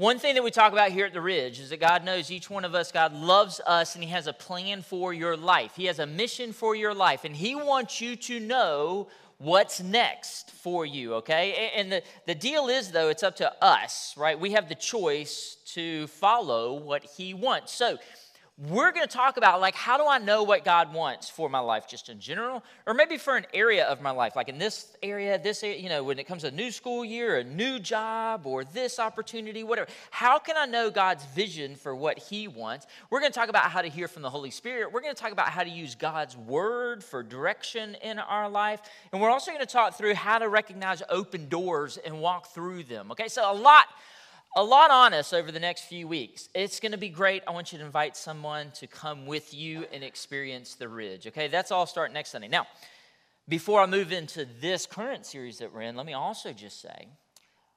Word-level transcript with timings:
One 0.00 0.18
thing 0.18 0.34
that 0.36 0.42
we 0.42 0.50
talk 0.50 0.72
about 0.72 0.92
here 0.92 1.04
at 1.04 1.12
the 1.12 1.20
Ridge 1.20 1.60
is 1.60 1.68
that 1.68 1.78
God 1.78 2.06
knows 2.06 2.30
each 2.30 2.48
one 2.48 2.64
of 2.64 2.74
us, 2.74 2.90
God 2.90 3.12
loves 3.12 3.60
us, 3.66 3.94
and 3.94 4.02
He 4.02 4.08
has 4.08 4.26
a 4.26 4.32
plan 4.32 4.80
for 4.80 5.12
your 5.12 5.36
life. 5.36 5.72
He 5.76 5.84
has 5.84 5.98
a 5.98 6.06
mission 6.06 6.54
for 6.54 6.74
your 6.74 6.94
life, 6.94 7.26
and 7.26 7.36
He 7.36 7.54
wants 7.54 8.00
you 8.00 8.16
to 8.16 8.40
know 8.40 9.08
what's 9.36 9.82
next 9.82 10.52
for 10.52 10.86
you, 10.86 11.12
okay? 11.16 11.70
And 11.76 11.92
the, 11.92 12.02
the 12.24 12.34
deal 12.34 12.68
is, 12.68 12.90
though, 12.90 13.10
it's 13.10 13.22
up 13.22 13.36
to 13.36 13.62
us, 13.62 14.14
right? 14.16 14.40
We 14.40 14.52
have 14.52 14.70
the 14.70 14.74
choice 14.74 15.58
to 15.74 16.06
follow 16.06 16.72
what 16.72 17.04
He 17.04 17.34
wants. 17.34 17.70
So, 17.70 17.98
we're 18.68 18.92
going 18.92 19.06
to 19.06 19.12
talk 19.12 19.38
about 19.38 19.58
like 19.60 19.74
how 19.74 19.96
do 19.96 20.06
i 20.06 20.18
know 20.18 20.42
what 20.42 20.64
god 20.64 20.92
wants 20.92 21.30
for 21.30 21.48
my 21.48 21.58
life 21.58 21.88
just 21.88 22.10
in 22.10 22.20
general? 22.20 22.62
Or 22.86 22.92
maybe 22.92 23.16
for 23.16 23.36
an 23.36 23.46
area 23.54 23.86
of 23.86 24.02
my 24.02 24.10
life 24.10 24.36
like 24.36 24.48
in 24.48 24.58
this 24.58 24.96
area 25.02 25.38
this 25.38 25.62
area, 25.62 25.78
you 25.78 25.88
know 25.88 26.04
when 26.04 26.18
it 26.18 26.26
comes 26.26 26.42
to 26.42 26.48
a 26.48 26.50
new 26.50 26.70
school 26.70 27.02
year 27.02 27.38
a 27.38 27.44
new 27.44 27.78
job 27.78 28.46
or 28.46 28.64
this 28.64 28.98
opportunity 28.98 29.64
whatever. 29.64 29.88
How 30.10 30.38
can 30.38 30.56
i 30.58 30.66
know 30.66 30.90
god's 30.90 31.24
vision 31.26 31.74
for 31.74 31.96
what 31.96 32.18
he 32.18 32.48
wants? 32.48 32.86
We're 33.08 33.20
going 33.20 33.32
to 33.32 33.38
talk 33.38 33.48
about 33.48 33.64
how 33.70 33.80
to 33.80 33.88
hear 33.88 34.08
from 34.08 34.22
the 34.22 34.30
holy 34.30 34.50
spirit. 34.50 34.92
We're 34.92 35.00
going 35.00 35.14
to 35.14 35.20
talk 35.20 35.32
about 35.32 35.48
how 35.48 35.62
to 35.62 35.70
use 35.70 35.94
god's 35.94 36.36
word 36.36 37.02
for 37.02 37.22
direction 37.22 37.96
in 38.02 38.18
our 38.18 38.48
life. 38.48 38.82
And 39.12 39.22
we're 39.22 39.30
also 39.30 39.52
going 39.52 39.64
to 39.64 39.72
talk 39.72 39.94
through 39.94 40.14
how 40.14 40.38
to 40.38 40.48
recognize 40.48 41.02
open 41.08 41.48
doors 41.48 41.96
and 41.96 42.20
walk 42.20 42.48
through 42.48 42.82
them 42.82 43.10
okay? 43.12 43.28
So 43.28 43.50
a 43.50 43.54
lot 43.54 43.86
a 44.56 44.64
lot 44.64 44.90
on 44.90 45.14
us 45.14 45.32
over 45.32 45.52
the 45.52 45.60
next 45.60 45.82
few 45.82 46.08
weeks. 46.08 46.48
It's 46.54 46.80
going 46.80 46.92
to 46.92 46.98
be 46.98 47.08
great. 47.08 47.44
I 47.46 47.52
want 47.52 47.72
you 47.72 47.78
to 47.78 47.84
invite 47.84 48.16
someone 48.16 48.72
to 48.72 48.88
come 48.88 49.26
with 49.26 49.54
you 49.54 49.86
and 49.92 50.02
experience 50.02 50.74
the 50.74 50.88
Ridge. 50.88 51.26
Okay, 51.28 51.46
that's 51.46 51.70
all 51.70 51.86
start 51.86 52.12
next 52.12 52.30
Sunday. 52.30 52.48
Now, 52.48 52.66
before 53.48 53.80
I 53.80 53.86
move 53.86 54.10
into 54.10 54.46
this 54.60 54.86
current 54.86 55.24
series 55.24 55.58
that 55.58 55.72
we're 55.72 55.82
in, 55.82 55.94
let 55.94 56.04
me 56.04 56.14
also 56.14 56.52
just 56.52 56.80
say 56.80 57.08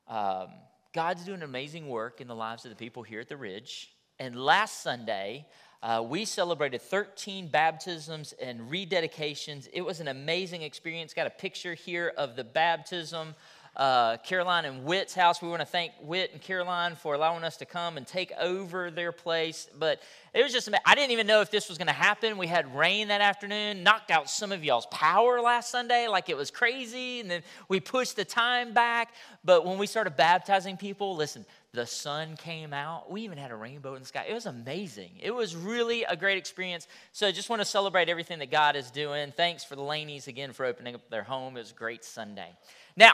um, 0.08 0.48
God's 0.94 1.24
doing 1.26 1.44
amazing 1.44 1.88
work 1.90 2.22
in 2.22 2.28
the 2.28 2.36
lives 2.36 2.66
of 2.66 2.72
the 2.72 2.76
people 2.76 3.04
here 3.04 3.20
at 3.20 3.30
the 3.30 3.38
Ridge. 3.38 3.94
And 4.18 4.36
last 4.36 4.82
Sunday, 4.82 5.46
uh, 5.84 6.04
we 6.08 6.26
celebrated 6.26 6.82
13 6.82 7.50
baptisms 7.50 8.34
and 8.42 8.62
rededications. 8.62 9.68
It 9.74 9.82
was 9.82 10.00
an 10.00 10.08
amazing 10.08 10.64
experience. 10.64 11.14
Got 11.14 11.28
a 11.28 11.32
picture 11.32 11.76
here 11.76 12.14
of 12.18 12.36
the 12.36 12.44
baptism 12.44 13.36
uh, 13.76 14.18
Caroline 14.18 14.66
and 14.66 14.84
Witt's 14.84 15.16
house. 15.16 15.42
We 15.42 15.48
want 15.48 15.62
to 15.62 15.66
thank 15.66 15.94
Witt 16.02 16.32
and 16.32 16.42
Caroline 16.42 16.96
for 16.96 17.16
allowing 17.16 17.44
us 17.44 17.58
to 17.58 17.66
come 17.66 17.98
and 17.98 18.06
take 18.06 18.32
over 18.40 18.92
their 18.92 19.12
place. 19.12 19.68
But 19.78 20.02
it 20.34 20.44
was 20.44 20.52
just, 20.52 20.70
I 20.86 20.96
didn't 20.96 21.12
even 21.12 21.28
know 21.28 21.42
if 21.42 21.50
this 21.50 21.70
was 21.70 21.78
going 21.78 21.88
to 21.88 21.94
happen. 21.94 22.38
We 22.38 22.48
had 22.48 22.76
rain 22.76 23.08
that 23.08 23.22
afternoon, 23.22 23.84
knocked 23.84 24.12
out 24.12 24.30
some 24.30 24.52
of 24.52 24.64
y'all's 24.64 24.86
power 24.88 25.42
last 25.42 25.72
Sunday 25.72 26.08
like 26.08 26.30
it 26.30 26.38
was 26.38 26.52
crazy. 26.52 27.20
And 27.20 27.30
then 27.30 27.42
we 27.68 27.80
pushed 27.80 28.16
the 28.16 28.26
time 28.26 28.74
back. 28.74 29.14
But 29.44 29.66
when 29.66 29.78
we 29.78 29.88
started 29.88 30.16
baptizing 30.16 30.78
people, 30.78 31.16
listen, 31.16 31.46
the 31.74 31.88
sun 31.88 32.36
came 32.38 32.72
out. 32.72 33.12
We 33.12 33.22
even 33.22 33.40
had 33.40 33.50
a 33.50 33.56
rainbow 33.56 33.96
in 33.96 34.02
the 34.02 34.08
sky. 34.08 34.26
It 34.30 34.34
was 34.36 34.46
amazing. 34.46 35.10
It 35.20 35.32
was 35.32 35.56
really 35.56 36.04
a 36.04 36.16
great 36.16 36.38
experience. 36.38 36.88
So 37.12 37.28
I 37.28 37.32
just 37.32 37.50
want 37.50 37.62
to 37.62 37.66
celebrate 37.66 38.10
everything 38.10 38.38
that 38.40 38.52
God 38.52 38.76
is 38.76 38.92
doing. 38.92 39.34
Thanks 39.36 39.64
for 39.64 39.76
the 39.76 39.82
Laneys 39.82 40.28
again 40.28 40.54
for 40.54 40.66
opening 40.68 40.94
up 40.94 41.10
their 41.10 41.24
home. 41.24 41.58
It 41.58 41.62
was 41.62 41.72
a 41.72 41.76
great 41.76 42.06
Sunday. 42.06 42.50
Now, 42.96 43.14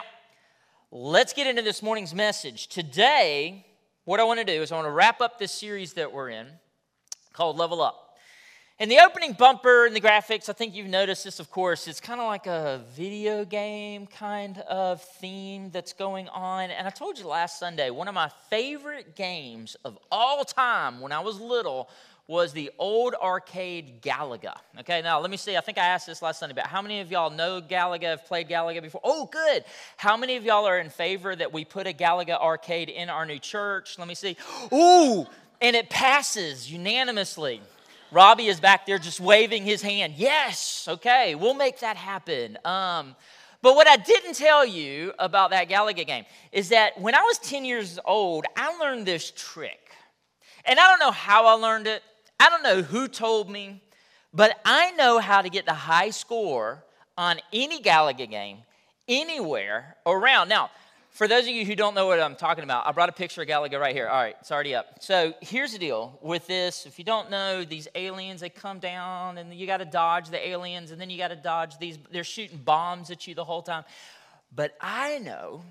let's 0.90 1.32
get 1.32 1.46
into 1.46 1.62
this 1.62 1.82
morning's 1.82 2.14
message. 2.14 2.66
Today, 2.66 3.64
what 4.04 4.18
I 4.20 4.24
want 4.24 4.40
to 4.40 4.44
do 4.44 4.60
is 4.62 4.72
I 4.72 4.76
want 4.76 4.86
to 4.86 4.92
wrap 4.92 5.20
up 5.20 5.38
this 5.38 5.52
series 5.52 5.92
that 5.94 6.12
we're 6.12 6.30
in 6.30 6.48
called 7.32 7.56
Level 7.56 7.80
Up. 7.80 8.09
And 8.80 8.90
the 8.90 9.00
opening 9.00 9.34
bumper 9.34 9.84
and 9.84 9.94
the 9.94 10.00
graphics, 10.00 10.48
I 10.48 10.54
think 10.54 10.74
you've 10.74 10.88
noticed 10.88 11.22
this, 11.22 11.38
of 11.38 11.50
course, 11.50 11.86
it's 11.86 12.00
kind 12.00 12.18
of 12.18 12.28
like 12.28 12.46
a 12.46 12.80
video 12.96 13.44
game 13.44 14.06
kind 14.06 14.56
of 14.60 15.02
theme 15.02 15.68
that's 15.68 15.92
going 15.92 16.30
on. 16.30 16.70
And 16.70 16.86
I 16.86 16.90
told 16.90 17.18
you 17.18 17.26
last 17.26 17.58
Sunday, 17.58 17.90
one 17.90 18.08
of 18.08 18.14
my 18.14 18.30
favorite 18.48 19.14
games 19.14 19.76
of 19.84 19.98
all 20.10 20.44
time 20.44 21.02
when 21.02 21.12
I 21.12 21.20
was 21.20 21.38
little 21.38 21.90
was 22.26 22.54
the 22.54 22.70
old 22.78 23.14
arcade 23.20 24.00
Galaga. 24.00 24.54
Okay, 24.78 25.02
now 25.02 25.20
let 25.20 25.30
me 25.30 25.36
see. 25.36 25.58
I 25.58 25.60
think 25.60 25.76
I 25.76 25.84
asked 25.84 26.06
this 26.06 26.22
last 26.22 26.40
Sunday, 26.40 26.54
but 26.54 26.66
how 26.66 26.80
many 26.80 27.00
of 27.00 27.10
y'all 27.10 27.28
know 27.28 27.60
Galaga, 27.60 28.04
have 28.04 28.24
played 28.24 28.48
Galaga 28.48 28.80
before? 28.80 29.02
Oh, 29.04 29.26
good. 29.26 29.62
How 29.98 30.16
many 30.16 30.36
of 30.36 30.44
y'all 30.46 30.64
are 30.64 30.78
in 30.78 30.88
favor 30.88 31.36
that 31.36 31.52
we 31.52 31.66
put 31.66 31.86
a 31.86 31.92
Galaga 31.92 32.40
arcade 32.40 32.88
in 32.88 33.10
our 33.10 33.26
new 33.26 33.38
church? 33.38 33.98
Let 33.98 34.08
me 34.08 34.14
see. 34.14 34.38
Ooh, 34.72 35.26
and 35.60 35.76
it 35.76 35.90
passes 35.90 36.72
unanimously. 36.72 37.60
Robbie 38.12 38.46
is 38.46 38.60
back 38.60 38.86
there 38.86 38.98
just 38.98 39.20
waving 39.20 39.64
his 39.64 39.82
hand. 39.82 40.14
Yes, 40.16 40.86
okay, 40.88 41.34
we'll 41.34 41.54
make 41.54 41.80
that 41.80 41.96
happen. 41.96 42.58
Um, 42.64 43.14
but 43.62 43.76
what 43.76 43.86
I 43.86 43.96
didn't 43.96 44.34
tell 44.34 44.64
you 44.64 45.12
about 45.18 45.50
that 45.50 45.68
Galaga 45.68 46.06
game 46.06 46.24
is 46.50 46.70
that 46.70 47.00
when 47.00 47.14
I 47.14 47.22
was 47.22 47.38
10 47.38 47.64
years 47.64 47.98
old, 48.04 48.46
I 48.56 48.76
learned 48.78 49.06
this 49.06 49.32
trick. 49.36 49.92
And 50.64 50.78
I 50.78 50.88
don't 50.88 50.98
know 50.98 51.10
how 51.10 51.46
I 51.46 51.52
learned 51.52 51.86
it. 51.86 52.02
I 52.38 52.48
don't 52.48 52.62
know 52.62 52.82
who 52.82 53.06
told 53.06 53.50
me, 53.50 53.82
but 54.32 54.58
I 54.64 54.92
know 54.92 55.18
how 55.18 55.42
to 55.42 55.50
get 55.50 55.66
the 55.66 55.74
high 55.74 56.10
score 56.10 56.84
on 57.18 57.38
any 57.52 57.82
Galaga 57.82 58.28
game 58.28 58.58
anywhere 59.06 59.96
around. 60.06 60.48
Now, 60.48 60.70
for 61.10 61.26
those 61.26 61.42
of 61.42 61.50
you 61.50 61.64
who 61.64 61.74
don't 61.74 61.94
know 61.94 62.06
what 62.06 62.20
I'm 62.20 62.36
talking 62.36 62.64
about, 62.64 62.86
I 62.86 62.92
brought 62.92 63.08
a 63.08 63.12
picture 63.12 63.42
of 63.42 63.48
Galaga 63.48 63.80
right 63.80 63.94
here. 63.94 64.08
All 64.08 64.20
right, 64.20 64.36
it's 64.40 64.50
already 64.50 64.74
up. 64.74 65.02
So 65.02 65.34
here's 65.40 65.72
the 65.72 65.78
deal 65.78 66.18
with 66.22 66.46
this. 66.46 66.86
If 66.86 66.98
you 66.98 67.04
don't 67.04 67.30
know, 67.30 67.64
these 67.64 67.88
aliens, 67.94 68.40
they 68.40 68.48
come 68.48 68.78
down 68.78 69.38
and 69.38 69.52
you 69.52 69.66
got 69.66 69.78
to 69.78 69.84
dodge 69.84 70.30
the 70.30 70.48
aliens 70.48 70.92
and 70.92 71.00
then 71.00 71.10
you 71.10 71.18
got 71.18 71.28
to 71.28 71.36
dodge 71.36 71.78
these. 71.78 71.98
They're 72.10 72.24
shooting 72.24 72.58
bombs 72.58 73.10
at 73.10 73.26
you 73.26 73.34
the 73.34 73.44
whole 73.44 73.62
time. 73.62 73.84
But 74.54 74.76
I 74.80 75.18
know 75.18 75.62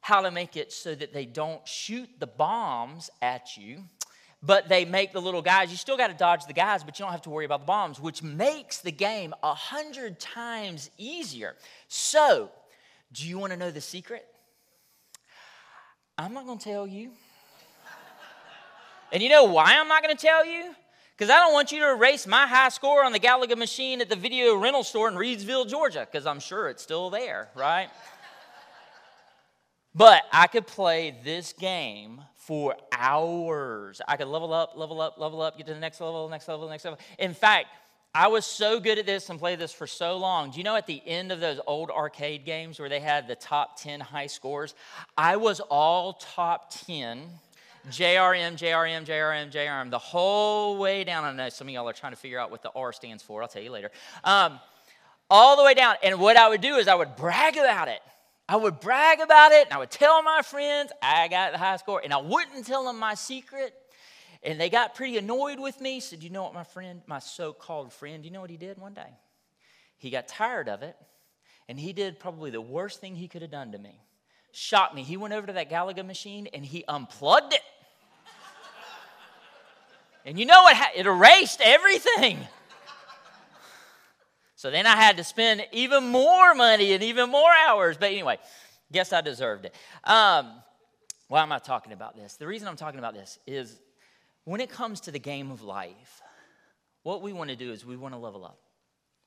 how 0.00 0.20
to 0.22 0.30
make 0.30 0.56
it 0.56 0.72
so 0.72 0.94
that 0.94 1.12
they 1.12 1.26
don't 1.26 1.66
shoot 1.66 2.08
the 2.18 2.26
bombs 2.26 3.10
at 3.22 3.56
you 3.56 3.84
but 4.42 4.68
they 4.68 4.84
make 4.84 5.12
the 5.12 5.20
little 5.20 5.42
guys. 5.42 5.70
You 5.70 5.76
still 5.76 5.96
got 5.96 6.08
to 6.08 6.14
dodge 6.14 6.46
the 6.46 6.52
guys, 6.52 6.84
but 6.84 6.98
you 6.98 7.04
don't 7.04 7.12
have 7.12 7.22
to 7.22 7.30
worry 7.30 7.44
about 7.44 7.60
the 7.60 7.66
bombs, 7.66 7.98
which 7.98 8.22
makes 8.22 8.78
the 8.78 8.92
game 8.92 9.34
a 9.42 9.52
hundred 9.54 10.20
times 10.20 10.90
easier. 10.96 11.56
So, 11.88 12.50
do 13.12 13.26
you 13.26 13.38
want 13.38 13.52
to 13.52 13.58
know 13.58 13.70
the 13.70 13.80
secret? 13.80 14.26
I'm 16.20 16.34
not 16.34 16.46
going 16.46 16.58
to 16.58 16.64
tell 16.64 16.84
you. 16.84 17.10
and 19.12 19.22
you 19.22 19.28
know 19.28 19.44
why 19.44 19.78
I'm 19.78 19.86
not 19.86 20.02
going 20.02 20.16
to 20.16 20.20
tell 20.20 20.44
you? 20.44 20.74
Because 21.16 21.30
I 21.30 21.36
don't 21.36 21.52
want 21.52 21.70
you 21.70 21.78
to 21.78 21.90
erase 21.90 22.26
my 22.26 22.44
high 22.44 22.70
score 22.70 23.04
on 23.04 23.12
the 23.12 23.20
Galaga 23.20 23.56
machine 23.56 24.00
at 24.00 24.08
the 24.08 24.16
video 24.16 24.56
rental 24.56 24.82
store 24.82 25.08
in 25.08 25.14
Reidsville, 25.14 25.68
Georgia, 25.68 26.08
because 26.10 26.26
I'm 26.26 26.40
sure 26.40 26.68
it's 26.68 26.82
still 26.82 27.08
there, 27.08 27.48
right? 27.54 27.88
but 29.94 30.22
I 30.32 30.48
could 30.48 30.66
play 30.66 31.16
this 31.22 31.52
game 31.52 32.20
for 32.34 32.74
hours. 32.90 34.00
I 34.08 34.16
could 34.16 34.26
level 34.26 34.52
up, 34.52 34.72
level 34.76 35.00
up, 35.00 35.18
level 35.18 35.40
up, 35.40 35.56
get 35.56 35.68
to 35.68 35.74
the 35.74 35.80
next 35.80 36.00
level, 36.00 36.28
next 36.28 36.48
level, 36.48 36.68
next 36.68 36.84
level. 36.84 36.98
In 37.20 37.32
fact, 37.32 37.68
I 38.18 38.26
was 38.26 38.44
so 38.44 38.80
good 38.80 38.98
at 38.98 39.06
this 39.06 39.30
and 39.30 39.38
played 39.38 39.60
this 39.60 39.72
for 39.72 39.86
so 39.86 40.16
long. 40.16 40.50
Do 40.50 40.58
you 40.58 40.64
know 40.64 40.74
at 40.74 40.88
the 40.88 41.00
end 41.06 41.30
of 41.30 41.38
those 41.38 41.60
old 41.68 41.88
arcade 41.88 42.44
games 42.44 42.80
where 42.80 42.88
they 42.88 42.98
had 42.98 43.28
the 43.28 43.36
top 43.36 43.80
10 43.80 44.00
high 44.00 44.26
scores? 44.26 44.74
I 45.16 45.36
was 45.36 45.60
all 45.60 46.14
top 46.14 46.72
10. 46.86 47.28
JRM, 47.88 48.58
JRM, 48.58 49.06
JRM, 49.06 49.52
JRM, 49.52 49.90
the 49.90 50.00
whole 50.00 50.78
way 50.78 51.04
down. 51.04 51.22
I 51.22 51.32
know 51.32 51.48
some 51.48 51.68
of 51.68 51.74
y'all 51.74 51.88
are 51.88 51.92
trying 51.92 52.10
to 52.10 52.18
figure 52.18 52.40
out 52.40 52.50
what 52.50 52.60
the 52.60 52.72
R 52.74 52.92
stands 52.92 53.22
for. 53.22 53.40
I'll 53.40 53.46
tell 53.46 53.62
you 53.62 53.70
later. 53.70 53.92
Um, 54.24 54.58
all 55.30 55.56
the 55.56 55.62
way 55.62 55.74
down. 55.74 55.94
And 56.02 56.18
what 56.18 56.36
I 56.36 56.48
would 56.48 56.60
do 56.60 56.74
is 56.74 56.88
I 56.88 56.96
would 56.96 57.14
brag 57.14 57.56
about 57.56 57.86
it. 57.86 58.00
I 58.48 58.56
would 58.56 58.80
brag 58.80 59.20
about 59.20 59.52
it 59.52 59.66
and 59.66 59.72
I 59.72 59.78
would 59.78 59.92
tell 59.92 60.24
my 60.24 60.42
friends 60.42 60.90
I 61.00 61.28
got 61.28 61.52
the 61.52 61.58
high 61.58 61.76
score 61.76 62.00
and 62.02 62.12
I 62.12 62.20
wouldn't 62.20 62.66
tell 62.66 62.82
them 62.82 62.98
my 62.98 63.14
secret. 63.14 63.74
And 64.42 64.60
they 64.60 64.70
got 64.70 64.94
pretty 64.94 65.18
annoyed 65.18 65.58
with 65.58 65.80
me. 65.80 66.00
Said, 66.00 66.22
You 66.22 66.30
know 66.30 66.44
what, 66.44 66.54
my 66.54 66.64
friend, 66.64 67.02
my 67.06 67.18
so 67.18 67.52
called 67.52 67.92
friend, 67.92 68.24
you 68.24 68.30
know 68.30 68.40
what 68.40 68.50
he 68.50 68.56
did 68.56 68.78
one 68.78 68.94
day? 68.94 69.10
He 69.96 70.10
got 70.10 70.28
tired 70.28 70.68
of 70.68 70.82
it 70.82 70.96
and 71.68 71.78
he 71.78 71.92
did 71.92 72.18
probably 72.18 72.50
the 72.50 72.60
worst 72.60 73.00
thing 73.00 73.14
he 73.14 73.28
could 73.28 73.42
have 73.42 73.50
done 73.50 73.72
to 73.72 73.78
me. 73.78 74.00
Shocked 74.52 74.94
me. 74.94 75.02
He 75.02 75.16
went 75.16 75.34
over 75.34 75.46
to 75.46 75.52
that 75.54 75.70
Galaga 75.70 76.04
machine 76.04 76.48
and 76.54 76.64
he 76.64 76.84
unplugged 76.88 77.52
it. 77.52 77.62
and 80.24 80.38
you 80.38 80.46
know 80.46 80.62
what? 80.62 80.76
It 80.96 81.06
erased 81.06 81.60
everything. 81.62 82.38
So 84.56 84.72
then 84.72 84.86
I 84.86 84.96
had 84.96 85.18
to 85.18 85.24
spend 85.24 85.64
even 85.70 86.08
more 86.08 86.52
money 86.52 86.92
and 86.92 87.02
even 87.04 87.30
more 87.30 87.50
hours. 87.68 87.96
But 87.96 88.10
anyway, 88.10 88.38
guess 88.90 89.12
I 89.12 89.20
deserved 89.20 89.66
it. 89.66 89.74
Um, 90.02 90.50
why 91.28 91.42
am 91.42 91.52
I 91.52 91.60
talking 91.60 91.92
about 91.92 92.16
this? 92.16 92.34
The 92.36 92.46
reason 92.46 92.66
I'm 92.66 92.74
talking 92.74 92.98
about 92.98 93.14
this 93.14 93.38
is 93.46 93.78
when 94.48 94.62
it 94.62 94.70
comes 94.70 95.00
to 95.02 95.10
the 95.10 95.18
game 95.18 95.50
of 95.50 95.62
life, 95.62 96.22
what 97.02 97.20
we 97.20 97.34
want 97.34 97.50
to 97.50 97.56
do 97.56 97.70
is 97.70 97.84
we 97.84 97.98
want 97.98 98.14
to 98.14 98.18
level 98.18 98.46
up. 98.46 98.58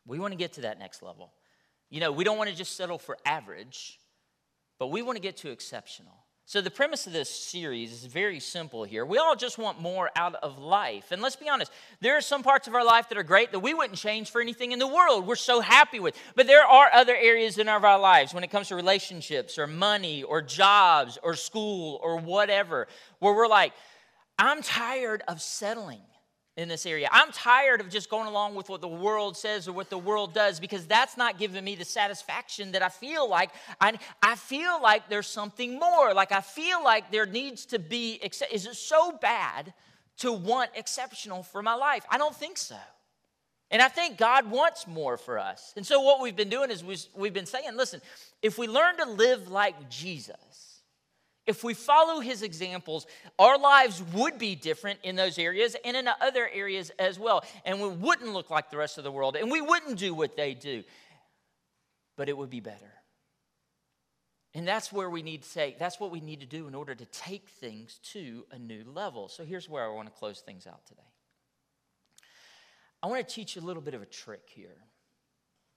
We 0.08 0.18
want 0.18 0.34
to 0.34 0.38
get 0.38 0.54
to 0.54 0.62
that 0.62 0.80
next 0.80 1.04
level. 1.04 1.32
You 1.92 2.00
know, 2.00 2.12
we 2.12 2.24
don't 2.24 2.40
want 2.40 2.50
to 2.50 2.56
just 2.56 2.76
settle 2.76 2.98
for 2.98 3.18
average, 3.24 4.00
but 4.80 4.88
we 4.88 5.04
want 5.04 5.18
to 5.18 5.22
get 5.22 5.38
to 5.38 5.52
exceptional. 5.52 6.14
So, 6.48 6.60
the 6.60 6.72
premise 6.72 7.06
of 7.06 7.14
this 7.14 7.30
series 7.30 7.94
is 7.94 8.06
very 8.06 8.40
simple 8.40 8.84
here. 8.84 9.06
We 9.06 9.20
all 9.20 9.36
just 9.36 9.60
want 9.60 9.80
more 9.80 10.10
out 10.16 10.36
of 10.36 10.58
life. 10.58 11.12
And 11.12 11.22
let's 11.22 11.36
be 11.36 11.48
honest, 11.48 11.72
there 12.02 12.18
are 12.18 12.22
some 12.22 12.42
parts 12.42 12.68
of 12.68 12.74
our 12.74 12.84
life 12.84 13.08
that 13.10 13.18
are 13.18 13.24
great 13.24 13.52
that 13.52 13.60
we 13.60 13.76
wouldn't 13.76 14.00
change 14.00 14.32
for 14.32 14.42
anything 14.42 14.72
in 14.72 14.80
the 14.80 14.88
world. 14.88 15.28
We're 15.28 15.36
so 15.36 15.62
happy 15.62 16.00
with. 16.00 16.18
But 16.36 16.48
there 16.48 16.66
are 16.66 16.90
other 16.92 17.16
areas 17.16 17.60
in 17.60 17.70
our 17.70 18.00
lives 18.00 18.34
when 18.34 18.44
it 18.44 18.50
comes 18.50 18.70
to 18.70 18.76
relationships 18.76 19.60
or 19.60 19.68
money 19.68 20.24
or 20.24 20.42
jobs 20.42 21.20
or 21.22 21.36
school 21.36 22.00
or 22.02 22.18
whatever, 22.18 22.88
where 23.20 23.36
we're 23.36 23.48
like, 23.48 23.72
I'm 24.42 24.64
tired 24.64 25.22
of 25.28 25.40
settling 25.40 26.02
in 26.58 26.68
this 26.68 26.88
area. 26.88 27.08
I'm 27.12 27.32
tired 27.32 27.80
of 27.80 27.90
just 27.90 28.10
going 28.10 28.26
along 28.26 28.56
with 28.56 28.70
what 28.70 28.82
the 28.82 28.88
world 28.88 29.38
says 29.38 29.68
or 29.68 29.74
what 29.74 29.92
the 29.92 30.00
world 30.00 30.34
does 30.34 30.60
because 30.60 30.88
that's 30.88 31.16
not 31.16 31.38
giving 31.38 31.64
me 31.64 31.76
the 31.76 31.86
satisfaction 31.86 32.72
that 32.72 32.82
I 32.82 32.90
feel 32.90 33.30
like 33.30 33.52
I, 33.80 34.00
I 34.22 34.36
feel 34.36 34.82
like 34.82 35.08
there's 35.10 35.28
something 35.28 35.78
more. 35.78 36.16
Like 36.16 36.32
I 36.32 36.42
feel 36.42 36.84
like 36.84 37.12
there 37.12 37.28
needs 37.28 37.68
to 37.68 37.78
be 37.78 38.14
is 38.14 38.66
it 38.66 38.76
so 38.76 39.12
bad 39.12 39.74
to 40.18 40.32
want 40.32 40.72
exceptional 40.74 41.44
for 41.44 41.62
my 41.62 41.76
life? 41.76 42.04
I 42.10 42.18
don't 42.18 42.36
think 42.36 42.58
so. 42.58 42.78
And 43.70 43.80
I 43.80 43.90
think 43.90 44.18
God 44.18 44.50
wants 44.50 44.88
more 44.88 45.18
for 45.18 45.38
us. 45.38 45.72
And 45.78 45.86
so 45.86 46.02
what 46.02 46.20
we've 46.20 46.36
been 46.36 46.50
doing 46.50 46.72
is 46.72 46.84
we've 47.16 47.34
been 47.34 47.46
saying, 47.46 47.78
listen, 47.78 48.02
if 48.42 48.58
we 48.58 48.68
learn 48.68 48.98
to 48.98 49.06
live 49.06 49.50
like 49.50 49.88
Jesus, 49.90 50.71
if 51.52 51.64
we 51.64 51.76
follow 51.76 52.20
his 52.20 52.42
examples, 52.42 53.06
our 53.38 53.60
lives 53.60 54.02
would 54.14 54.40
be 54.40 54.56
different 54.56 55.00
in 55.04 55.16
those 55.16 55.38
areas 55.38 55.76
and 55.86 55.96
in 55.96 56.10
other 56.20 56.50
areas 56.52 56.92
as 56.98 57.20
well. 57.20 57.44
And 57.66 57.80
we 57.80 57.90
wouldn't 57.90 58.34
look 58.34 58.50
like 58.50 58.72
the 58.72 58.78
rest 58.78 58.98
of 58.98 59.04
the 59.04 59.12
world 59.12 59.36
and 59.36 59.52
we 59.52 59.62
wouldn't 59.62 60.00
do 60.00 60.14
what 60.16 60.36
they 60.36 60.56
do, 60.56 60.84
but 62.18 62.30
it 62.30 62.38
would 62.38 62.50
be 62.50 62.62
better. 62.62 62.92
And 64.54 64.68
that's 64.68 64.92
where 64.92 65.10
we 65.10 65.22
need 65.22 65.44
to 65.44 65.54
take, 65.54 65.78
that's 65.78 66.00
what 66.00 66.12
we 66.12 66.20
need 66.20 66.40
to 66.40 66.46
do 66.46 66.68
in 66.68 66.76
order 66.76 66.96
to 66.96 67.06
take 67.06 67.50
things 67.50 68.00
to 68.14 68.46
a 68.52 68.58
new 68.58 68.84
level. 68.86 69.30
So 69.30 69.46
here's 69.46 69.70
where 69.70 69.86
I 69.86 69.94
want 69.94 70.08
to 70.08 70.20
close 70.20 70.42
things 70.42 70.66
out 70.66 70.86
today. 70.88 71.02
I 73.04 73.08
want 73.08 73.28
to 73.28 73.34
teach 73.34 73.56
you 73.56 73.62
a 73.62 73.66
little 73.66 73.82
bit 73.82 73.94
of 73.94 74.02
a 74.02 74.06
trick 74.06 74.44
here. 74.48 74.78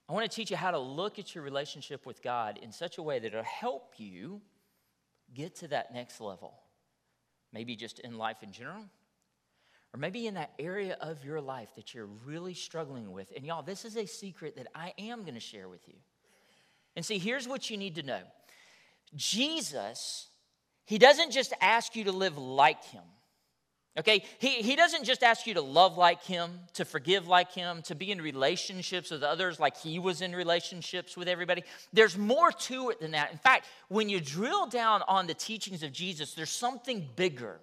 I 0.09 0.13
want 0.13 0.31
to 0.31 0.35
teach 0.35 0.51
you 0.51 0.57
how 0.57 0.71
to 0.71 0.79
look 0.79 1.19
at 1.19 1.35
your 1.35 1.43
relationship 1.43 2.05
with 2.05 2.23
God 2.23 2.59
in 2.63 2.73
such 2.73 2.99
a 2.99 3.03
way 3.03 3.19
that 3.19 3.27
it'll 3.27 3.43
help 3.43 3.95
you 3.97 4.43
get 5.35 5.57
to 5.57 5.69
that 5.69 5.93
next 5.93 6.21
level. 6.21 6.55
Maybe 7.53 7.77
just 7.77 7.99
in 8.01 8.19
life 8.19 8.43
in 8.43 8.53
general, 8.53 8.85
or 9.93 9.99
maybe 9.99 10.27
in 10.27 10.35
that 10.35 10.53
area 10.59 10.97
of 11.01 11.25
your 11.25 11.41
life 11.41 11.69
that 11.77 11.95
you're 11.95 12.09
really 12.27 12.55
struggling 12.55 13.13
with. 13.13 13.33
And 13.35 13.47
y'all, 13.47 13.63
this 13.63 13.85
is 13.85 13.97
a 13.97 14.07
secret 14.07 14.57
that 14.57 14.67
I 14.75 14.93
am 14.99 15.23
going 15.23 15.35
to 15.35 15.41
share 15.41 15.69
with 15.69 15.87
you. 15.87 15.95
And 16.97 17.05
see, 17.05 17.19
here's 17.19 17.47
what 17.47 17.71
you 17.71 17.77
need 17.77 17.95
to 17.97 18.03
know 18.03 18.23
Jesus, 19.15 20.29
He 20.85 20.99
doesn't 20.99 21.31
just 21.31 21.53
ask 21.61 21.95
you 21.95 22.05
to 22.05 22.13
live 22.13 22.37
like 22.37 22.83
Him. 22.85 23.05
Okay, 23.97 24.25
he, 24.39 24.55
he 24.55 24.75
doesn't 24.75 25.05
just 25.05 25.23
ask 25.23 25.47
you 25.47 25.55
to 25.55 25.61
love 25.61 25.97
like 25.97 26.25
him, 26.25 26.59
to 26.73 26.85
forgive 26.85 27.29
like 27.29 27.53
him, 27.53 27.81
to 27.83 27.95
be 27.95 28.11
in 28.11 28.21
relationships 28.21 29.13
with 29.13 29.23
others 29.23 29.61
like 29.61 29.77
he 29.77 30.01
was 30.01 30.21
in 30.21 30.35
relationships 30.35 31.17
with 31.17 31.29
everybody. 31.29 31.63
There's 31.93 32.19
more 32.19 32.51
to 32.51 32.91
it 32.91 33.01
than 33.01 33.13
that. 33.13 33.31
In 33.31 33.39
fact, 33.39 33.67
when 33.89 34.09
you 34.09 34.21
drill 34.21 34.67
down 34.67 35.03
on 35.07 35.29
the 35.29 35.35
teachings 35.35 35.85
of 35.85 35.93
Jesus, 35.93 36.35
there's 36.35 36.51
something 36.51 37.09
bigger. 37.15 37.61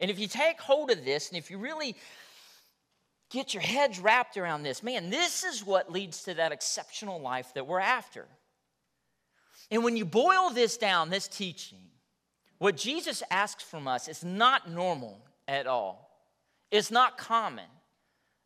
And 0.00 0.10
if 0.10 0.18
you 0.18 0.28
take 0.28 0.60
hold 0.60 0.90
of 0.90 1.02
this, 1.02 1.30
and 1.30 1.38
if 1.38 1.50
you 1.50 1.56
really 1.56 1.96
get 3.30 3.54
your 3.54 3.62
heads 3.62 3.98
wrapped 3.98 4.36
around 4.36 4.64
this, 4.64 4.82
man, 4.82 5.08
this 5.08 5.44
is 5.44 5.64
what 5.64 5.90
leads 5.90 6.24
to 6.24 6.34
that 6.34 6.52
exceptional 6.52 7.22
life 7.22 7.54
that 7.54 7.66
we're 7.66 7.80
after. 7.80 8.26
And 9.70 9.82
when 9.82 9.96
you 9.96 10.04
boil 10.04 10.50
this 10.50 10.76
down, 10.76 11.08
this 11.08 11.26
teaching, 11.26 11.78
what 12.58 12.76
Jesus 12.76 13.22
asks 13.30 13.62
from 13.62 13.86
us 13.86 14.08
is 14.08 14.24
not 14.24 14.70
normal 14.70 15.20
at 15.46 15.66
all, 15.66 16.10
it's 16.70 16.90
not 16.90 17.18
common. 17.18 17.64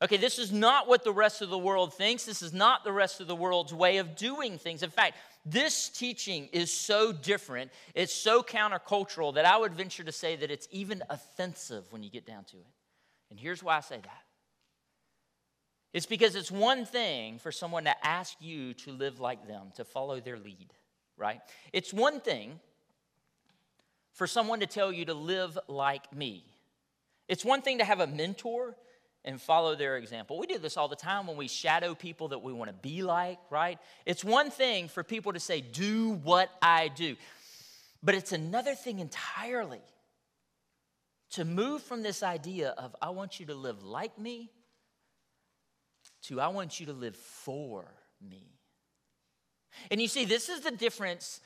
Okay, 0.02 0.16
this 0.16 0.38
is 0.38 0.50
not 0.50 0.88
what 0.88 1.04
the 1.04 1.12
rest 1.12 1.42
of 1.42 1.50
the 1.50 1.58
world 1.58 1.92
thinks. 1.92 2.24
This 2.24 2.40
is 2.40 2.54
not 2.54 2.84
the 2.84 2.92
rest 2.92 3.20
of 3.20 3.26
the 3.26 3.36
world's 3.36 3.74
way 3.74 3.98
of 3.98 4.16
doing 4.16 4.56
things. 4.56 4.82
In 4.82 4.88
fact, 4.88 5.18
this 5.44 5.90
teaching 5.90 6.48
is 6.52 6.72
so 6.72 7.12
different, 7.12 7.70
it's 7.94 8.14
so 8.14 8.42
countercultural 8.42 9.34
that 9.34 9.44
I 9.44 9.58
would 9.58 9.74
venture 9.74 10.02
to 10.02 10.12
say 10.12 10.36
that 10.36 10.50
it's 10.50 10.68
even 10.70 11.02
offensive 11.10 11.84
when 11.92 12.02
you 12.02 12.10
get 12.10 12.24
down 12.24 12.44
to 12.44 12.56
it. 12.56 12.66
And 13.30 13.38
here's 13.38 13.62
why 13.62 13.76
I 13.76 13.80
say 13.80 13.96
that 13.96 14.22
it's 15.92 16.06
because 16.06 16.34
it's 16.36 16.50
one 16.50 16.84
thing 16.84 17.38
for 17.38 17.50
someone 17.50 17.84
to 17.84 18.06
ask 18.06 18.36
you 18.40 18.74
to 18.74 18.92
live 18.92 19.18
like 19.18 19.46
them, 19.46 19.72
to 19.76 19.84
follow 19.84 20.20
their 20.20 20.38
lead, 20.38 20.72
right? 21.16 21.40
It's 21.72 21.92
one 21.92 22.20
thing 22.20 22.60
for 24.20 24.26
someone 24.26 24.60
to 24.60 24.66
tell 24.66 24.92
you 24.92 25.06
to 25.06 25.14
live 25.14 25.58
like 25.66 26.14
me. 26.14 26.44
It's 27.26 27.42
one 27.42 27.62
thing 27.62 27.78
to 27.78 27.86
have 27.86 28.00
a 28.00 28.06
mentor 28.06 28.76
and 29.24 29.40
follow 29.40 29.74
their 29.74 29.96
example. 29.96 30.38
We 30.38 30.46
do 30.46 30.58
this 30.58 30.76
all 30.76 30.88
the 30.88 30.94
time 30.94 31.26
when 31.26 31.38
we 31.38 31.48
shadow 31.48 31.94
people 31.94 32.28
that 32.28 32.40
we 32.40 32.52
want 32.52 32.68
to 32.68 32.74
be 32.74 33.02
like, 33.02 33.38
right? 33.48 33.78
It's 34.04 34.22
one 34.22 34.50
thing 34.50 34.88
for 34.88 35.02
people 35.02 35.32
to 35.32 35.40
say, 35.40 35.62
do 35.62 36.10
what 36.22 36.50
I 36.60 36.88
do. 36.88 37.16
But 38.02 38.14
it's 38.14 38.32
another 38.32 38.74
thing 38.74 38.98
entirely 38.98 39.80
to 41.30 41.46
move 41.46 41.82
from 41.82 42.02
this 42.02 42.22
idea 42.22 42.74
of, 42.76 42.94
I 43.00 43.08
want 43.08 43.40
you 43.40 43.46
to 43.46 43.54
live 43.54 43.82
like 43.82 44.18
me, 44.18 44.50
to, 46.24 46.42
I 46.42 46.48
want 46.48 46.78
you 46.78 46.84
to 46.84 46.92
live 46.92 47.16
for 47.16 47.86
me. 48.20 48.50
And 49.90 49.98
you 49.98 50.08
see, 50.08 50.26
this 50.26 50.50
is 50.50 50.60
the 50.60 50.72
difference 50.72 51.40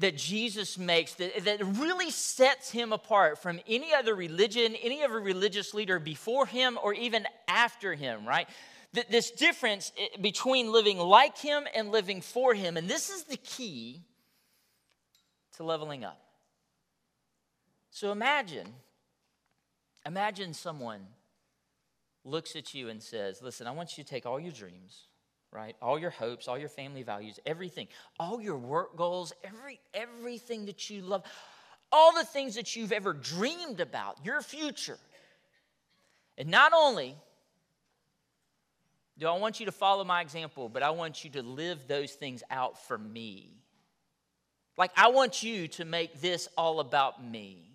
that 0.00 0.16
Jesus 0.16 0.78
makes 0.78 1.14
that, 1.14 1.44
that 1.44 1.64
really 1.64 2.10
sets 2.10 2.70
him 2.70 2.92
apart 2.92 3.38
from 3.38 3.60
any 3.68 3.94
other 3.94 4.14
religion, 4.14 4.74
any 4.82 5.02
other 5.02 5.20
religious 5.20 5.74
leader 5.74 5.98
before 5.98 6.46
him 6.46 6.78
or 6.82 6.92
even 6.94 7.26
after 7.46 7.94
him, 7.94 8.26
right? 8.26 8.48
That 8.94 9.10
This 9.10 9.30
difference 9.30 9.92
eh, 9.98 10.08
between 10.20 10.72
living 10.72 10.98
like 10.98 11.38
him 11.38 11.64
and 11.74 11.90
living 11.90 12.22
for 12.22 12.54
him. 12.54 12.76
And 12.76 12.88
this 12.88 13.10
is 13.10 13.24
the 13.24 13.36
key 13.36 14.02
to 15.56 15.64
leveling 15.64 16.04
up. 16.04 16.20
So 17.90 18.10
imagine, 18.10 18.68
imagine 20.06 20.54
someone 20.54 21.02
looks 22.24 22.56
at 22.56 22.72
you 22.72 22.88
and 22.88 23.02
says, 23.02 23.42
Listen, 23.42 23.66
I 23.66 23.72
want 23.72 23.98
you 23.98 24.04
to 24.04 24.08
take 24.08 24.24
all 24.24 24.40
your 24.40 24.52
dreams 24.52 25.08
right? 25.52 25.76
All 25.82 25.98
your 25.98 26.10
hopes, 26.10 26.48
all 26.48 26.58
your 26.58 26.68
family 26.68 27.02
values, 27.02 27.38
everything, 27.44 27.88
all 28.18 28.40
your 28.40 28.58
work 28.58 28.96
goals, 28.96 29.32
every 29.42 29.80
everything 29.94 30.66
that 30.66 30.90
you 30.90 31.02
love, 31.02 31.22
all 31.90 32.14
the 32.14 32.24
things 32.24 32.54
that 32.54 32.76
you've 32.76 32.92
ever 32.92 33.12
dreamed 33.12 33.80
about, 33.80 34.24
your 34.24 34.42
future. 34.42 34.98
And 36.38 36.48
not 36.48 36.72
only 36.72 37.16
do 39.18 39.26
I 39.26 39.36
want 39.36 39.60
you 39.60 39.66
to 39.66 39.72
follow 39.72 40.02
my 40.02 40.22
example, 40.22 40.70
but 40.70 40.82
I 40.82 40.90
want 40.90 41.24
you 41.24 41.30
to 41.32 41.42
live 41.42 41.86
those 41.86 42.12
things 42.12 42.42
out 42.50 42.82
for 42.86 42.96
me. 42.96 43.50
Like, 44.78 44.92
I 44.96 45.08
want 45.08 45.42
you 45.42 45.68
to 45.68 45.84
make 45.84 46.22
this 46.22 46.48
all 46.56 46.80
about 46.80 47.22
me. 47.22 47.69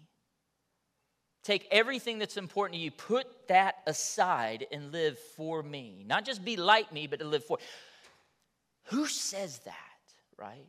Take 1.45 1.68
everything 1.69 2.17
that's 2.17 2.38
important 2.38 2.79
to 2.79 2.84
you, 2.84 2.89
put 2.89 3.27
that 3.50 3.75
aside, 3.86 4.65
and 4.72 4.91
live 4.91 5.20
for 5.38 5.62
me. 5.62 6.03
Not 6.08 6.25
just 6.25 6.43
be 6.43 6.58
like 6.58 6.91
me, 6.91 7.05
but 7.05 7.20
to 7.20 7.25
live 7.25 7.46
for. 7.46 7.60
Who 8.86 9.05
says 9.05 9.60
that, 9.60 9.74
right? 10.39 10.65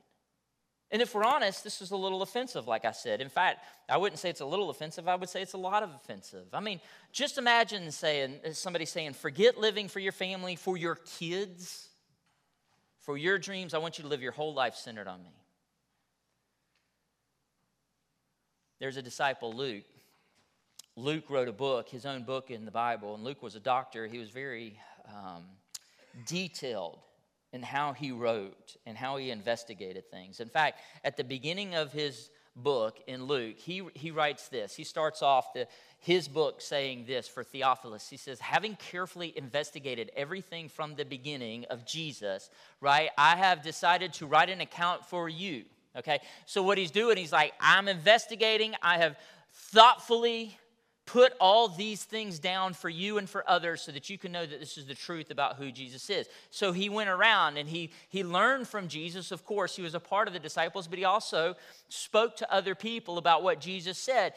And 0.90 1.00
if 1.00 1.14
we're 1.14 1.24
honest, 1.24 1.64
this 1.64 1.80
is 1.80 1.92
a 1.92 1.96
little 1.96 2.20
offensive, 2.20 2.68
like 2.68 2.84
I 2.84 2.92
said. 2.92 3.22
In 3.22 3.30
fact, 3.30 3.64
I 3.88 3.96
wouldn't 3.96 4.18
say 4.18 4.28
it's 4.28 4.42
a 4.42 4.46
little 4.46 4.68
offensive, 4.68 5.08
I 5.08 5.14
would 5.14 5.30
say 5.30 5.40
it's 5.40 5.54
a 5.54 5.58
lot 5.58 5.82
of 5.82 5.88
offensive. 5.94 6.44
I 6.52 6.60
mean, 6.60 6.82
just 7.10 7.38
imagine 7.38 7.90
saying 7.90 8.34
somebody 8.52 8.84
saying, 8.84 9.14
forget 9.14 9.56
living 9.56 9.88
for 9.88 9.98
your 10.00 10.12
family, 10.12 10.56
for 10.56 10.76
your 10.76 10.96
kids, 11.18 11.88
for 13.00 13.16
your 13.16 13.38
dreams. 13.38 13.72
I 13.72 13.78
want 13.78 13.96
you 13.96 14.02
to 14.02 14.08
live 14.08 14.20
your 14.20 14.32
whole 14.32 14.52
life 14.52 14.74
centered 14.74 15.08
on 15.08 15.22
me. 15.22 15.32
There's 18.78 18.98
a 18.98 19.02
disciple, 19.02 19.54
Luke, 19.54 19.84
Luke 20.96 21.28
wrote 21.28 21.48
a 21.48 21.52
book, 21.52 21.90
his 21.90 22.06
own 22.06 22.22
book 22.22 22.50
in 22.50 22.64
the 22.64 22.70
Bible, 22.70 23.14
and 23.14 23.22
Luke 23.22 23.42
was 23.42 23.54
a 23.54 23.60
doctor. 23.60 24.06
He 24.06 24.18
was 24.18 24.30
very 24.30 24.78
um, 25.06 25.44
detailed 26.26 26.98
in 27.52 27.62
how 27.62 27.92
he 27.92 28.12
wrote 28.12 28.76
and 28.86 28.96
how 28.96 29.18
he 29.18 29.30
investigated 29.30 30.10
things. 30.10 30.40
In 30.40 30.48
fact, 30.48 30.80
at 31.04 31.18
the 31.18 31.24
beginning 31.24 31.74
of 31.74 31.92
his 31.92 32.30
book 32.56 32.98
in 33.06 33.24
Luke, 33.24 33.58
he, 33.58 33.82
he 33.92 34.10
writes 34.10 34.48
this. 34.48 34.74
He 34.74 34.84
starts 34.84 35.20
off 35.20 35.52
the, 35.52 35.68
his 35.98 36.28
book 36.28 36.62
saying 36.62 37.04
this 37.06 37.28
for 37.28 37.44
Theophilus. 37.44 38.08
He 38.08 38.16
says, 38.16 38.40
Having 38.40 38.76
carefully 38.76 39.34
investigated 39.36 40.10
everything 40.16 40.70
from 40.70 40.94
the 40.94 41.04
beginning 41.04 41.66
of 41.68 41.84
Jesus, 41.84 42.48
right, 42.80 43.10
I 43.18 43.36
have 43.36 43.62
decided 43.62 44.14
to 44.14 44.26
write 44.26 44.48
an 44.48 44.62
account 44.62 45.04
for 45.04 45.28
you. 45.28 45.64
Okay, 45.94 46.20
so 46.46 46.62
what 46.62 46.78
he's 46.78 46.90
doing, 46.90 47.18
he's 47.18 47.32
like, 47.32 47.52
I'm 47.60 47.86
investigating, 47.86 48.74
I 48.82 48.98
have 48.98 49.16
thoughtfully 49.52 50.58
put 51.06 51.32
all 51.40 51.68
these 51.68 52.02
things 52.02 52.40
down 52.40 52.74
for 52.74 52.88
you 52.88 53.16
and 53.18 53.30
for 53.30 53.48
others 53.48 53.80
so 53.80 53.92
that 53.92 54.10
you 54.10 54.18
can 54.18 54.32
know 54.32 54.44
that 54.44 54.58
this 54.58 54.76
is 54.76 54.86
the 54.86 54.94
truth 54.94 55.30
about 55.30 55.56
who 55.56 55.70
Jesus 55.70 56.10
is. 56.10 56.28
So 56.50 56.72
he 56.72 56.88
went 56.88 57.08
around 57.08 57.56
and 57.56 57.68
he, 57.68 57.92
he 58.08 58.24
learned 58.24 58.66
from 58.66 58.88
Jesus. 58.88 59.30
Of 59.30 59.44
course, 59.44 59.76
he 59.76 59.82
was 59.82 59.94
a 59.94 60.00
part 60.00 60.26
of 60.26 60.34
the 60.34 60.40
disciples, 60.40 60.88
but 60.88 60.98
he 60.98 61.04
also 61.04 61.54
spoke 61.88 62.36
to 62.38 62.52
other 62.52 62.74
people 62.74 63.18
about 63.18 63.44
what 63.44 63.60
Jesus 63.60 63.98
said. 63.98 64.34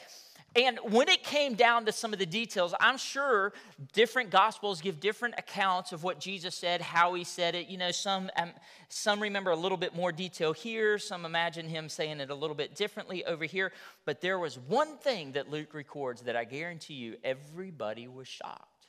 And 0.56 0.80
when 0.84 1.10
it 1.10 1.24
came 1.24 1.54
down 1.54 1.86
to 1.86 1.92
some 1.92 2.12
of 2.12 2.18
the 2.18 2.26
details, 2.26 2.74
I'm 2.80 2.98
sure 2.98 3.54
different 3.94 4.32
gospels 4.32 4.82
give 4.82 5.00
different 5.00 5.36
accounts 5.38 5.92
of 5.92 6.04
what 6.04 6.20
Jesus 6.20 6.56
said, 6.56 6.82
how 6.82 7.14
he 7.14 7.24
said 7.24 7.54
it. 7.54 7.68
You 7.68 7.78
know, 7.78 7.92
some, 7.92 8.32
um, 8.36 8.52
some 8.90 9.20
remember 9.22 9.52
a 9.52 9.56
little 9.56 9.78
bit 9.78 9.96
more 9.96 10.12
detail 10.12 10.52
here, 10.52 10.98
some 10.98 11.26
imagine 11.26 11.68
him 11.68 11.88
saying 11.88 12.20
it 12.20 12.32
a 12.32 12.36
little 12.36 12.56
bit 12.56 12.76
differently 12.76 13.24
over 13.26 13.46
here. 13.46 13.72
But 14.06 14.22
there 14.22 14.40
was 14.40 14.58
one 14.58 14.98
thing 14.98 15.34
that 15.34 15.52
Luke 15.52 15.74
records 15.74 16.24
that 16.24 16.36
I 16.36 16.46
guarantee 16.46 16.96
you 16.96 17.18
everybody 17.24 18.08
was 18.08 18.28
shocked 18.28 18.88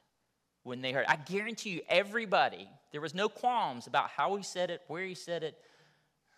when 0.62 0.80
they 0.80 0.92
heard. 0.92 1.04
I 1.08 1.16
guarantee 1.16 1.70
you 1.70 1.80
everybody, 1.90 2.68
there 2.90 3.02
was 3.02 3.14
no 3.14 3.28
qualms 3.28 3.86
about 3.86 4.08
how 4.08 4.34
he 4.36 4.42
said 4.42 4.70
it, 4.70 4.80
where 4.88 5.04
he 5.04 5.14
said 5.14 5.42
it, 5.42 5.58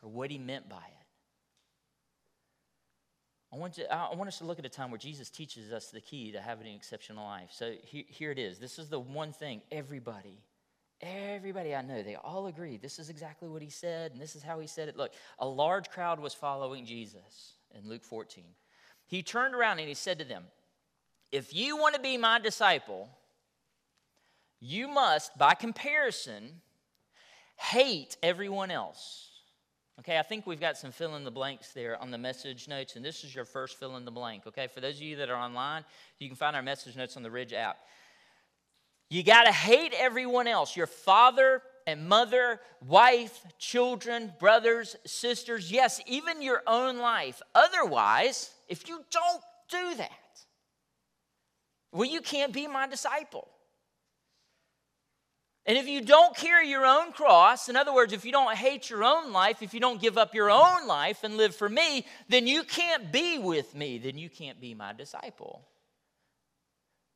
or 0.02 0.08
what 0.08 0.32
he 0.32 0.38
meant 0.38 0.68
by 0.68 0.76
it. 0.76 1.01
I 3.52 3.56
want, 3.56 3.74
to, 3.74 3.92
I 3.92 4.14
want 4.14 4.28
us 4.28 4.38
to 4.38 4.44
look 4.44 4.58
at 4.58 4.64
a 4.64 4.70
time 4.70 4.90
where 4.90 4.98
Jesus 4.98 5.28
teaches 5.28 5.72
us 5.72 5.88
the 5.88 6.00
key 6.00 6.32
to 6.32 6.40
having 6.40 6.66
an 6.66 6.74
exceptional 6.74 7.26
life. 7.26 7.50
So 7.52 7.74
here, 7.82 8.04
here 8.08 8.30
it 8.30 8.38
is. 8.38 8.58
This 8.58 8.78
is 8.78 8.88
the 8.88 8.98
one 8.98 9.32
thing 9.32 9.60
everybody, 9.70 10.38
everybody 11.02 11.74
I 11.74 11.82
know, 11.82 12.02
they 12.02 12.14
all 12.14 12.46
agree. 12.46 12.78
This 12.78 12.98
is 12.98 13.10
exactly 13.10 13.50
what 13.50 13.60
he 13.60 13.68
said, 13.68 14.12
and 14.12 14.20
this 14.20 14.34
is 14.36 14.42
how 14.42 14.58
he 14.58 14.66
said 14.66 14.88
it. 14.88 14.96
Look, 14.96 15.12
a 15.38 15.46
large 15.46 15.90
crowd 15.90 16.18
was 16.18 16.32
following 16.32 16.86
Jesus 16.86 17.56
in 17.74 17.86
Luke 17.86 18.04
14. 18.04 18.44
He 19.06 19.22
turned 19.22 19.54
around 19.54 19.80
and 19.80 19.88
he 19.88 19.94
said 19.94 20.18
to 20.20 20.24
them, 20.24 20.44
If 21.30 21.54
you 21.54 21.76
want 21.76 21.94
to 21.94 22.00
be 22.00 22.16
my 22.16 22.38
disciple, 22.38 23.10
you 24.60 24.88
must, 24.88 25.36
by 25.36 25.52
comparison, 25.52 26.62
hate 27.56 28.16
everyone 28.22 28.70
else 28.70 29.31
Okay, 29.98 30.18
I 30.18 30.22
think 30.22 30.46
we've 30.46 30.60
got 30.60 30.76
some 30.76 30.90
fill 30.90 31.16
in 31.16 31.24
the 31.24 31.30
blanks 31.30 31.72
there 31.72 32.00
on 32.00 32.10
the 32.10 32.18
message 32.18 32.66
notes, 32.66 32.96
and 32.96 33.04
this 33.04 33.24
is 33.24 33.34
your 33.34 33.44
first 33.44 33.78
fill 33.78 33.96
in 33.96 34.04
the 34.04 34.10
blank. 34.10 34.46
Okay, 34.46 34.66
for 34.66 34.80
those 34.80 34.96
of 34.96 35.02
you 35.02 35.16
that 35.16 35.28
are 35.28 35.36
online, 35.36 35.84
you 36.18 36.28
can 36.28 36.36
find 36.36 36.56
our 36.56 36.62
message 36.62 36.96
notes 36.96 37.16
on 37.16 37.22
the 37.22 37.30
Ridge 37.30 37.52
app. 37.52 37.76
You 39.10 39.22
got 39.22 39.44
to 39.44 39.52
hate 39.52 39.92
everyone 39.94 40.46
else 40.46 40.76
your 40.76 40.86
father 40.86 41.62
and 41.86 42.08
mother, 42.08 42.60
wife, 42.86 43.44
children, 43.58 44.32
brothers, 44.40 44.96
sisters, 45.04 45.70
yes, 45.70 46.00
even 46.06 46.40
your 46.40 46.62
own 46.66 46.98
life. 46.98 47.42
Otherwise, 47.54 48.50
if 48.68 48.88
you 48.88 49.04
don't 49.10 49.42
do 49.68 49.96
that, 49.96 50.10
well, 51.92 52.08
you 52.08 52.22
can't 52.22 52.52
be 52.52 52.66
my 52.66 52.86
disciple. 52.86 53.46
And 55.64 55.78
if 55.78 55.86
you 55.86 56.00
don't 56.00 56.36
carry 56.36 56.68
your 56.68 56.84
own 56.84 57.12
cross, 57.12 57.68
in 57.68 57.76
other 57.76 57.94
words, 57.94 58.12
if 58.12 58.24
you 58.24 58.32
don't 58.32 58.54
hate 58.56 58.90
your 58.90 59.04
own 59.04 59.32
life, 59.32 59.62
if 59.62 59.72
you 59.72 59.78
don't 59.78 60.00
give 60.00 60.18
up 60.18 60.34
your 60.34 60.50
own 60.50 60.88
life 60.88 61.22
and 61.22 61.36
live 61.36 61.54
for 61.54 61.68
me, 61.68 62.04
then 62.28 62.48
you 62.48 62.64
can't 62.64 63.12
be 63.12 63.38
with 63.38 63.74
me. 63.74 63.98
Then 63.98 64.18
you 64.18 64.28
can't 64.28 64.60
be 64.60 64.74
my 64.74 64.92
disciple. 64.92 65.64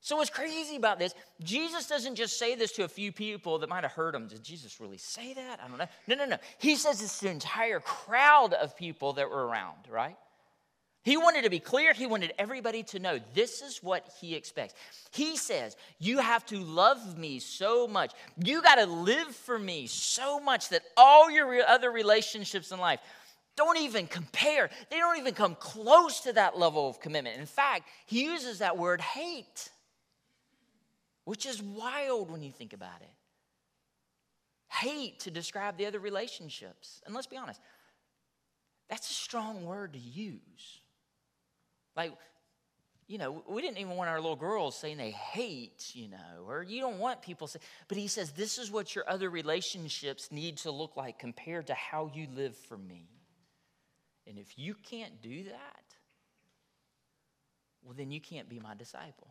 So, 0.01 0.15
what's 0.15 0.31
crazy 0.31 0.77
about 0.77 1.01
this, 1.01 1.13
Jesus 1.43 1.89
doesn't 1.89 2.15
just 2.15 2.39
say 2.39 2.55
this 2.55 2.71
to 2.73 2.85
a 2.85 2.89
few 2.89 3.11
people 3.11 3.59
that 3.59 3.69
might 3.69 3.83
have 3.83 3.91
heard 3.91 4.15
him. 4.15 4.29
Did 4.29 4.45
Jesus 4.45 4.79
really 4.79 4.99
say 4.99 5.35
that? 5.35 5.59
I 5.61 5.67
don't 5.67 5.79
know. 5.79 5.89
No, 6.07 6.15
no, 6.15 6.25
no. 6.27 6.37
He 6.59 6.77
says 6.77 7.01
this 7.01 7.19
to 7.19 7.27
an 7.27 7.33
entire 7.33 7.81
crowd 7.81 8.53
of 8.53 8.77
people 8.77 9.15
that 9.15 9.29
were 9.29 9.45
around, 9.49 9.89
right? 9.91 10.17
He 11.07 11.17
wanted 11.17 11.45
to 11.45 11.51
be 11.51 11.61
clear. 11.61 11.93
He 11.93 12.05
wanted 12.05 12.35
everybody 12.37 12.83
to 12.83 12.99
know 12.99 13.21
this 13.33 13.63
is 13.63 13.81
what 13.81 14.11
he 14.21 14.35
expects. 14.35 14.75
He 15.13 15.37
says, 15.37 15.77
You 16.01 16.19
have 16.19 16.45
to 16.47 16.59
love 16.59 17.17
me 17.17 17.39
so 17.39 17.87
much. 17.87 18.13
You 18.45 18.61
got 18.61 18.75
to 18.75 18.87
live 18.87 19.29
for 19.29 19.57
me 19.57 19.87
so 19.87 20.41
much 20.41 20.71
that 20.71 20.83
all 20.97 21.31
your 21.31 21.63
other 21.65 21.93
relationships 21.93 22.73
in 22.73 22.81
life 22.81 22.99
don't 23.55 23.79
even 23.79 24.09
compare. 24.09 24.69
They 24.91 24.99
don't 24.99 25.17
even 25.17 25.33
come 25.33 25.55
close 25.55 26.23
to 26.23 26.33
that 26.33 26.59
level 26.59 26.89
of 26.89 26.99
commitment. 26.99 27.39
In 27.39 27.47
fact, 27.47 27.89
he 28.07 28.25
uses 28.25 28.59
that 28.59 28.77
word 28.77 29.01
hate, 29.01 29.71
which 31.25 31.47
is 31.47 31.63
wild 31.63 32.33
when 32.33 32.43
you 32.43 32.51
think 32.51 32.73
about 32.73 33.01
it. 33.01 33.15
Hate 34.73 35.21
to 35.21 35.31
describe 35.31 35.79
the 35.79 35.87
other 35.87 36.01
relationships. 36.01 37.01
And 37.07 37.15
let's 37.15 37.29
be 37.29 37.37
honest, 37.37 37.61
that's 38.91 39.09
a 39.09 39.15
strong 39.15 39.65
word 39.65 39.93
to 39.93 40.01
use. 40.01 40.81
Like, 41.97 42.13
you 43.09 43.19
know, 43.19 43.43
we 43.49 43.63
didn't 43.63 43.79
even 43.79 43.97
want 43.97 44.11
our 44.11 44.21
little 44.21 44.37
girls 44.37 44.77
saying 44.77 44.97
they 44.97 45.13
hate, 45.13 45.95
you 45.95 46.09
know, 46.09 46.45
or 46.47 46.63
you 46.63 46.81
don't 46.81 46.99
want 46.99 47.23
people 47.23 47.47
say, 47.47 47.61
but 47.89 47.97
he 47.97 48.09
says 48.09 48.33
this 48.33 48.59
is 48.59 48.71
what 48.71 48.95
your 48.95 49.09
other 49.09 49.31
relationships 49.31 50.33
need 50.33 50.59
to 50.59 50.71
look 50.71 50.97
like 50.97 51.19
compared 51.19 51.69
to 51.69 51.75
how 51.75 52.11
you 52.13 52.27
live 52.35 52.57
for 52.57 52.77
me. 52.77 53.09
And 54.27 54.39
if 54.39 54.59
you 54.59 54.75
can't 54.75 55.23
do 55.23 55.45
that, 55.45 55.85
well, 57.85 57.95
then 57.97 58.11
you 58.11 58.21
can't 58.21 58.49
be 58.49 58.59
my 58.59 58.75
disciple. 58.75 59.29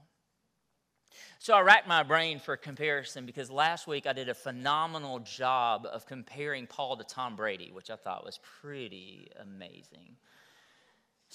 So 1.39 1.53
I 1.53 1.61
racked 1.61 1.87
my 1.87 2.03
brain 2.03 2.39
for 2.39 2.55
comparison 2.55 3.25
because 3.25 3.51
last 3.51 3.87
week 3.87 4.07
I 4.07 4.13
did 4.13 4.29
a 4.29 4.33
phenomenal 4.33 5.19
job 5.19 5.85
of 5.85 6.05
comparing 6.05 6.65
Paul 6.65 6.97
to 6.97 7.03
Tom 7.03 7.35
Brady, 7.35 7.71
which 7.71 7.89
I 7.89 7.95
thought 7.95 8.25
was 8.25 8.39
pretty 8.61 9.29
amazing. 9.39 10.15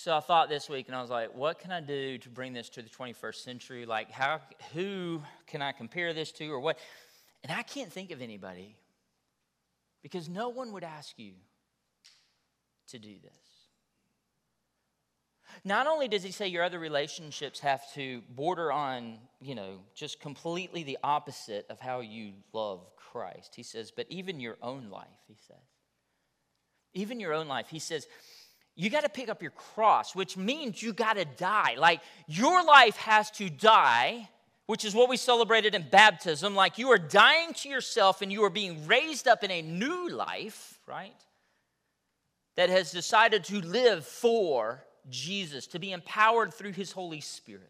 So 0.02 0.16
I 0.16 0.20
thought 0.20 0.48
this 0.48 0.70
week, 0.70 0.86
and 0.86 0.96
I 0.96 1.02
was 1.02 1.10
like, 1.10 1.34
what 1.34 1.58
can 1.58 1.70
I 1.70 1.82
do 1.82 2.16
to 2.16 2.30
bring 2.30 2.54
this 2.54 2.70
to 2.70 2.80
the 2.80 2.88
21st 2.88 3.34
century? 3.34 3.84
Like, 3.84 4.10
how, 4.10 4.40
who 4.72 5.20
can 5.46 5.60
I 5.60 5.72
compare 5.72 6.14
this 6.14 6.32
to, 6.32 6.50
or 6.50 6.58
what? 6.58 6.78
And 7.42 7.52
I 7.52 7.62
can't 7.62 7.92
think 7.92 8.10
of 8.10 8.22
anybody 8.22 8.76
because 10.02 10.26
no 10.26 10.48
one 10.48 10.72
would 10.72 10.84
ask 10.84 11.18
you 11.18 11.32
to 12.88 12.98
do 12.98 13.14
this. 13.22 13.30
Not 15.64 15.86
only 15.86 16.08
does 16.08 16.22
he 16.22 16.30
say 16.30 16.46
your 16.46 16.64
other 16.64 16.78
relationships 16.78 17.60
have 17.60 17.82
to 17.92 18.22
border 18.30 18.72
on, 18.72 19.18
you 19.42 19.54
know, 19.54 19.80
just 19.94 20.18
completely 20.18 20.82
the 20.82 20.96
opposite 21.04 21.66
of 21.68 21.78
how 21.78 22.00
you 22.00 22.32
love 22.54 22.80
Christ, 22.96 23.54
he 23.54 23.62
says, 23.62 23.90
but 23.94 24.06
even 24.08 24.40
your 24.40 24.56
own 24.62 24.88
life, 24.88 25.20
he 25.28 25.36
says. 25.46 25.58
Even 26.94 27.20
your 27.20 27.34
own 27.34 27.48
life. 27.48 27.66
He 27.68 27.78
says, 27.78 28.06
you 28.80 28.88
got 28.88 29.02
to 29.02 29.10
pick 29.10 29.28
up 29.28 29.42
your 29.42 29.50
cross, 29.50 30.14
which 30.14 30.38
means 30.38 30.82
you 30.82 30.94
got 30.94 31.18
to 31.18 31.26
die. 31.26 31.74
Like 31.76 32.00
your 32.26 32.64
life 32.64 32.96
has 32.96 33.30
to 33.32 33.50
die, 33.50 34.30
which 34.64 34.86
is 34.86 34.94
what 34.94 35.10
we 35.10 35.18
celebrated 35.18 35.74
in 35.74 35.84
baptism. 35.90 36.54
Like 36.54 36.78
you 36.78 36.88
are 36.88 36.98
dying 36.98 37.52
to 37.56 37.68
yourself 37.68 38.22
and 38.22 38.32
you 38.32 38.42
are 38.42 38.50
being 38.50 38.86
raised 38.86 39.28
up 39.28 39.44
in 39.44 39.50
a 39.50 39.60
new 39.60 40.08
life, 40.08 40.78
right? 40.86 41.12
That 42.56 42.70
has 42.70 42.90
decided 42.90 43.44
to 43.44 43.60
live 43.60 44.06
for 44.06 44.82
Jesus, 45.10 45.66
to 45.68 45.78
be 45.78 45.92
empowered 45.92 46.54
through 46.54 46.72
his 46.72 46.90
Holy 46.90 47.20
Spirit. 47.20 47.68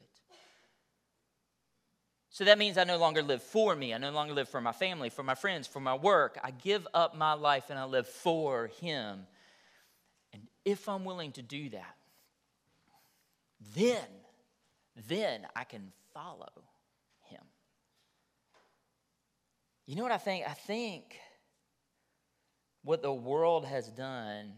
So 2.28 2.44
that 2.44 2.56
means 2.56 2.78
I 2.78 2.84
no 2.84 2.98
longer 2.98 3.22
live 3.22 3.42
for 3.42 3.74
me. 3.74 3.92
I 3.92 3.98
no 3.98 4.12
longer 4.12 4.32
live 4.32 4.48
for 4.48 4.60
my 4.60 4.70
family, 4.70 5.08
for 5.08 5.24
my 5.24 5.34
friends, 5.34 5.66
for 5.66 5.80
my 5.80 5.96
work. 5.96 6.38
I 6.44 6.52
give 6.52 6.86
up 6.94 7.16
my 7.16 7.32
life 7.32 7.64
and 7.68 7.80
I 7.80 7.84
live 7.84 8.06
for 8.06 8.68
him 8.80 9.26
if 10.64 10.88
I'm 10.88 11.04
willing 11.04 11.32
to 11.32 11.42
do 11.42 11.70
that, 11.70 11.96
then, 13.74 14.06
then 15.08 15.46
I 15.54 15.64
can 15.64 15.92
follow 16.12 16.50
him. 17.22 17.42
You 19.86 19.96
know 19.96 20.02
what 20.02 20.12
I 20.12 20.18
think? 20.18 20.44
I 20.48 20.54
think 20.54 21.16
what 22.82 23.02
the 23.02 23.12
world 23.12 23.66
has 23.66 23.88
done, 23.88 24.52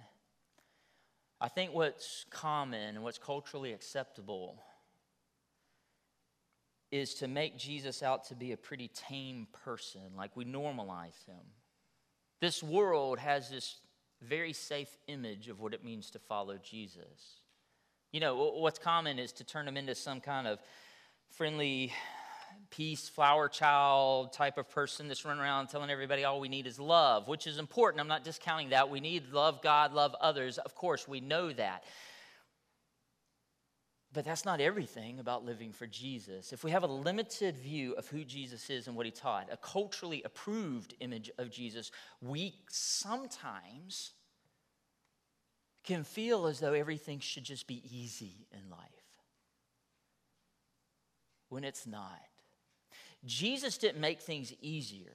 I 1.41 1.49
think 1.49 1.75
what's 1.75 2.25
common 2.31 2.97
and 2.97 3.03
what's 3.03 3.19
culturally 3.19 3.73
acceptable 3.73 4.63
is 6.93 7.15
to 7.15 7.27
make 7.27 7.57
Jesus 7.57 8.03
out 8.03 8.25
to 8.29 8.35
be 8.35 8.53
a 8.53 8.57
pretty 8.57 8.89
tame 8.89 9.49
person, 9.65 10.03
like 10.17 10.37
we 10.37 10.45
normalize 10.45 11.25
him. 11.27 11.41
This 12.41 12.63
world 12.63 13.19
has 13.19 13.49
this 13.49 13.81
very 14.23 14.53
safe 14.53 14.97
image 15.09 15.49
of 15.49 15.61
what 15.61 15.75
it 15.75 15.85
means 15.85 16.11
to 16.11 16.19
follow 16.19 16.57
Jesus. 16.63 17.41
You 18.13 18.21
know, 18.21 18.53
what's 18.57 18.79
common 18.79 19.19
is 19.19 19.33
to 19.33 19.45
turn 19.45 19.67
them 19.67 19.77
into 19.77 19.95
some 19.95 20.21
kind 20.21 20.47
of 20.47 20.59
friendly, 21.31 21.93
peace, 22.71 23.09
flower 23.09 23.49
child 23.49 24.33
type 24.33 24.59
of 24.59 24.69
person 24.69 25.09
that's 25.09 25.25
running 25.25 25.43
around 25.43 25.69
telling 25.69 25.91
everybody 25.91 26.25
all 26.25 26.41
we 26.41 26.49
need 26.49 26.67
is 26.67 26.79
love, 26.79 27.27
which 27.27 27.47
is 27.47 27.59
important. 27.59 28.01
I'm 28.01 28.09
not 28.09 28.25
discounting 28.25 28.71
that. 28.71 28.91
We 28.91 29.01
need 29.01 29.33
love 29.33 29.63
God, 29.63 29.93
love 29.93 30.15
others. 30.21 30.59
Of 30.59 30.75
course, 30.75 31.09
we 31.09 31.21
know 31.21 31.53
that. 31.53 31.85
But 34.15 34.27
that's 34.27 34.45
not 34.45 34.61
everything 34.61 35.19
about 35.19 35.45
living 35.45 35.73
for 35.73 35.87
Jesus. 35.87 36.53
If 36.53 36.65
we 36.65 36.71
have 36.71 36.83
a 36.83 36.87
limited 36.87 37.57
view 37.57 37.95
of 37.95 38.09
who 38.09 38.25
Jesus 38.25 38.69
is 38.69 38.87
and 38.87 38.95
what 38.95 39.07
he 39.07 39.13
taught, 39.13 39.49
a 39.51 39.57
culturally 39.57 40.23
approved 40.25 40.95
image 41.01 41.31
of 41.39 41.51
Jesus, 41.51 41.91
we 42.21 42.55
sometimes 42.69 44.13
can 45.83 46.05
feel 46.05 46.47
as 46.47 46.61
though 46.61 46.75
everything 46.75 47.21
should 47.21 47.45
just 47.45 47.67
be 47.67 47.83
easy 47.91 48.47
in 48.53 48.71
life. 48.71 48.81
when 51.53 51.65
it's 51.65 51.87
not. 51.87 52.19
Jesus 53.27 53.77
didn't 53.77 54.01
make 54.01 54.23
things 54.23 54.55
easier. 54.63 55.13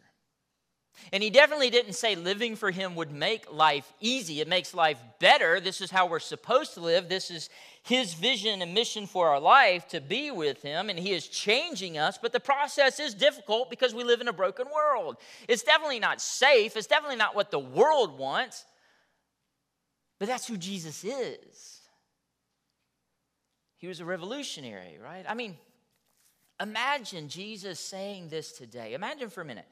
And 1.13 1.23
he 1.23 1.29
definitely 1.29 1.69
didn't 1.69 1.93
say 1.93 2.15
living 2.15 2.55
for 2.55 2.71
him 2.71 2.95
would 2.95 3.11
make 3.11 3.51
life 3.51 3.91
easy. 3.99 4.41
It 4.41 4.47
makes 4.47 4.73
life 4.73 4.99
better. 5.19 5.59
This 5.59 5.79
is 5.81 5.91
how 5.91 6.07
we're 6.07 6.19
supposed 6.19 6.73
to 6.73 6.81
live. 6.81 7.07
This 7.07 7.31
is 7.31 7.49
his 7.83 8.13
vision 8.13 8.61
and 8.61 8.73
mission 8.73 9.07
for 9.07 9.29
our 9.29 9.39
life 9.39 9.87
to 9.89 10.01
be 10.01 10.31
with 10.31 10.61
him. 10.61 10.89
And 10.89 10.99
he 10.99 11.13
is 11.13 11.27
changing 11.27 11.97
us. 11.97 12.17
But 12.17 12.33
the 12.33 12.39
process 12.39 12.99
is 12.99 13.13
difficult 13.13 13.69
because 13.69 13.93
we 13.93 14.03
live 14.03 14.21
in 14.21 14.27
a 14.27 14.33
broken 14.33 14.67
world. 14.73 15.17
It's 15.47 15.63
definitely 15.63 15.99
not 15.99 16.19
safe. 16.19 16.75
It's 16.75 16.87
definitely 16.87 17.17
not 17.17 17.35
what 17.35 17.51
the 17.51 17.59
world 17.59 18.17
wants. 18.17 18.65
But 20.19 20.27
that's 20.27 20.47
who 20.47 20.57
Jesus 20.57 21.03
is. 21.03 21.81
He 23.77 23.87
was 23.87 23.99
a 23.99 24.05
revolutionary, 24.05 24.97
right? 25.01 25.25
I 25.27 25.35
mean, 25.35 25.55
imagine 26.59 27.29
Jesus 27.29 27.79
saying 27.79 28.29
this 28.29 28.51
today. 28.51 28.93
Imagine 28.95 29.29
for 29.29 29.41
a 29.41 29.45
minute. 29.45 29.67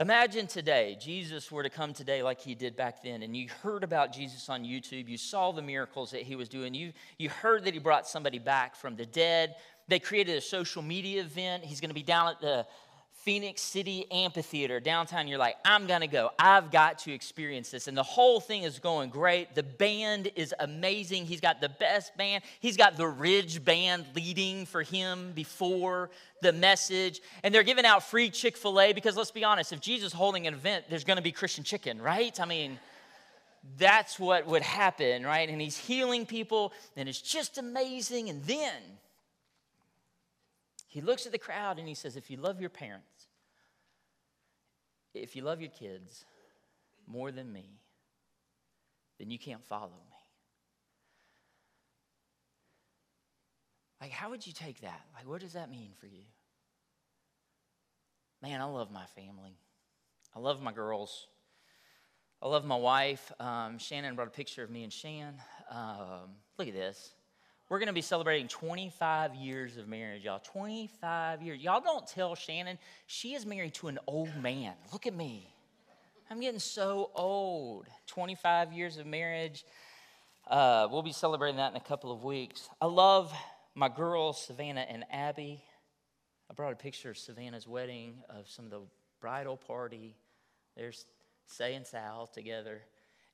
Imagine 0.00 0.46
today, 0.46 0.96
Jesus 1.00 1.50
were 1.50 1.64
to 1.64 1.70
come 1.70 1.92
today 1.92 2.22
like 2.22 2.40
he 2.40 2.54
did 2.54 2.76
back 2.76 3.02
then, 3.02 3.24
and 3.24 3.36
you 3.36 3.48
heard 3.64 3.82
about 3.82 4.12
Jesus 4.12 4.48
on 4.48 4.62
YouTube. 4.62 5.08
You 5.08 5.18
saw 5.18 5.50
the 5.50 5.60
miracles 5.60 6.12
that 6.12 6.22
he 6.22 6.36
was 6.36 6.48
doing. 6.48 6.72
You, 6.72 6.92
you 7.18 7.28
heard 7.28 7.64
that 7.64 7.74
he 7.74 7.80
brought 7.80 8.06
somebody 8.06 8.38
back 8.38 8.76
from 8.76 8.94
the 8.94 9.04
dead. 9.04 9.56
They 9.88 9.98
created 9.98 10.38
a 10.38 10.40
social 10.40 10.82
media 10.82 11.22
event. 11.22 11.64
He's 11.64 11.80
going 11.80 11.90
to 11.90 11.96
be 11.96 12.04
down 12.04 12.28
at 12.28 12.40
the 12.40 12.64
Phenix 13.28 13.60
City 13.60 14.10
Amphitheater 14.10 14.80
downtown, 14.80 15.28
you're 15.28 15.36
like, 15.36 15.56
I'm 15.62 15.86
gonna 15.86 16.06
go. 16.06 16.30
I've 16.38 16.70
got 16.70 17.00
to 17.00 17.12
experience 17.12 17.70
this. 17.70 17.86
And 17.86 17.94
the 17.94 18.02
whole 18.02 18.40
thing 18.40 18.62
is 18.62 18.78
going 18.78 19.10
great. 19.10 19.54
The 19.54 19.62
band 19.62 20.32
is 20.34 20.54
amazing. 20.58 21.26
He's 21.26 21.42
got 21.42 21.60
the 21.60 21.68
best 21.68 22.16
band. 22.16 22.42
He's 22.58 22.78
got 22.78 22.96
the 22.96 23.06
Ridge 23.06 23.62
Band 23.62 24.06
leading 24.16 24.64
for 24.64 24.82
him 24.82 25.32
before 25.32 26.08
the 26.40 26.54
message. 26.54 27.20
And 27.42 27.54
they're 27.54 27.62
giving 27.62 27.84
out 27.84 28.02
free 28.02 28.30
Chick 28.30 28.56
fil 28.56 28.80
A 28.80 28.94
because 28.94 29.14
let's 29.14 29.30
be 29.30 29.44
honest, 29.44 29.74
if 29.74 29.80
Jesus 29.82 30.06
is 30.06 30.12
holding 30.14 30.46
an 30.46 30.54
event, 30.54 30.86
there's 30.88 31.04
gonna 31.04 31.20
be 31.20 31.30
Christian 31.30 31.64
chicken, 31.64 32.00
right? 32.00 32.40
I 32.40 32.46
mean, 32.46 32.78
that's 33.76 34.18
what 34.18 34.46
would 34.46 34.62
happen, 34.62 35.26
right? 35.26 35.50
And 35.50 35.60
he's 35.60 35.76
healing 35.76 36.24
people, 36.24 36.72
and 36.96 37.10
it's 37.10 37.20
just 37.20 37.58
amazing. 37.58 38.30
And 38.30 38.42
then 38.44 38.72
he 40.86 41.02
looks 41.02 41.26
at 41.26 41.32
the 41.32 41.38
crowd 41.38 41.78
and 41.78 41.86
he 41.86 41.94
says, 41.94 42.16
If 42.16 42.30
you 42.30 42.38
love 42.38 42.58
your 42.58 42.70
parents, 42.70 43.17
if 45.14 45.36
you 45.36 45.42
love 45.42 45.60
your 45.60 45.70
kids 45.70 46.24
more 47.06 47.30
than 47.32 47.52
me, 47.52 47.80
then 49.18 49.30
you 49.30 49.38
can't 49.38 49.64
follow 49.64 49.88
me. 49.88 50.16
Like, 54.00 54.10
how 54.10 54.30
would 54.30 54.46
you 54.46 54.52
take 54.52 54.82
that? 54.82 55.00
Like, 55.14 55.28
what 55.28 55.40
does 55.40 55.54
that 55.54 55.70
mean 55.70 55.90
for 55.98 56.06
you? 56.06 56.22
Man, 58.42 58.60
I 58.60 58.64
love 58.64 58.92
my 58.92 59.06
family. 59.16 59.58
I 60.34 60.38
love 60.38 60.62
my 60.62 60.72
girls. 60.72 61.26
I 62.40 62.46
love 62.46 62.64
my 62.64 62.76
wife. 62.76 63.32
Um, 63.40 63.78
Shannon 63.78 64.14
brought 64.14 64.28
a 64.28 64.32
picture 64.32 64.62
of 64.62 64.70
me 64.70 64.84
and 64.84 64.92
Shan. 64.92 65.34
Um, 65.70 66.36
look 66.56 66.68
at 66.68 66.74
this. 66.74 67.10
We're 67.68 67.78
going 67.78 67.88
to 67.88 67.92
be 67.92 68.00
celebrating 68.00 68.48
25 68.48 69.34
years 69.34 69.76
of 69.76 69.88
marriage, 69.88 70.24
y'all. 70.24 70.38
25 70.38 71.42
years. 71.42 71.60
Y'all 71.60 71.82
don't 71.82 72.06
tell 72.06 72.34
Shannon 72.34 72.78
she 73.06 73.34
is 73.34 73.44
married 73.44 73.74
to 73.74 73.88
an 73.88 73.98
old 74.06 74.34
man. 74.36 74.72
Look 74.90 75.06
at 75.06 75.14
me. 75.14 75.46
I'm 76.30 76.40
getting 76.40 76.60
so 76.60 77.10
old. 77.14 77.86
25 78.06 78.72
years 78.72 78.96
of 78.96 79.04
marriage. 79.04 79.66
Uh, 80.48 80.88
we'll 80.90 81.02
be 81.02 81.12
celebrating 81.12 81.58
that 81.58 81.70
in 81.70 81.76
a 81.76 81.84
couple 81.84 82.10
of 82.10 82.24
weeks. 82.24 82.70
I 82.80 82.86
love 82.86 83.30
my 83.74 83.90
girls, 83.90 84.40
Savannah 84.40 84.86
and 84.88 85.04
Abby. 85.12 85.62
I 86.50 86.54
brought 86.54 86.72
a 86.72 86.76
picture 86.76 87.10
of 87.10 87.18
Savannah's 87.18 87.68
wedding, 87.68 88.22
of 88.30 88.48
some 88.48 88.64
of 88.64 88.70
the 88.70 88.80
bridal 89.20 89.58
party. 89.58 90.16
There's 90.74 91.04
Say 91.44 91.74
and 91.74 91.86
Sal 91.86 92.28
together. 92.28 92.80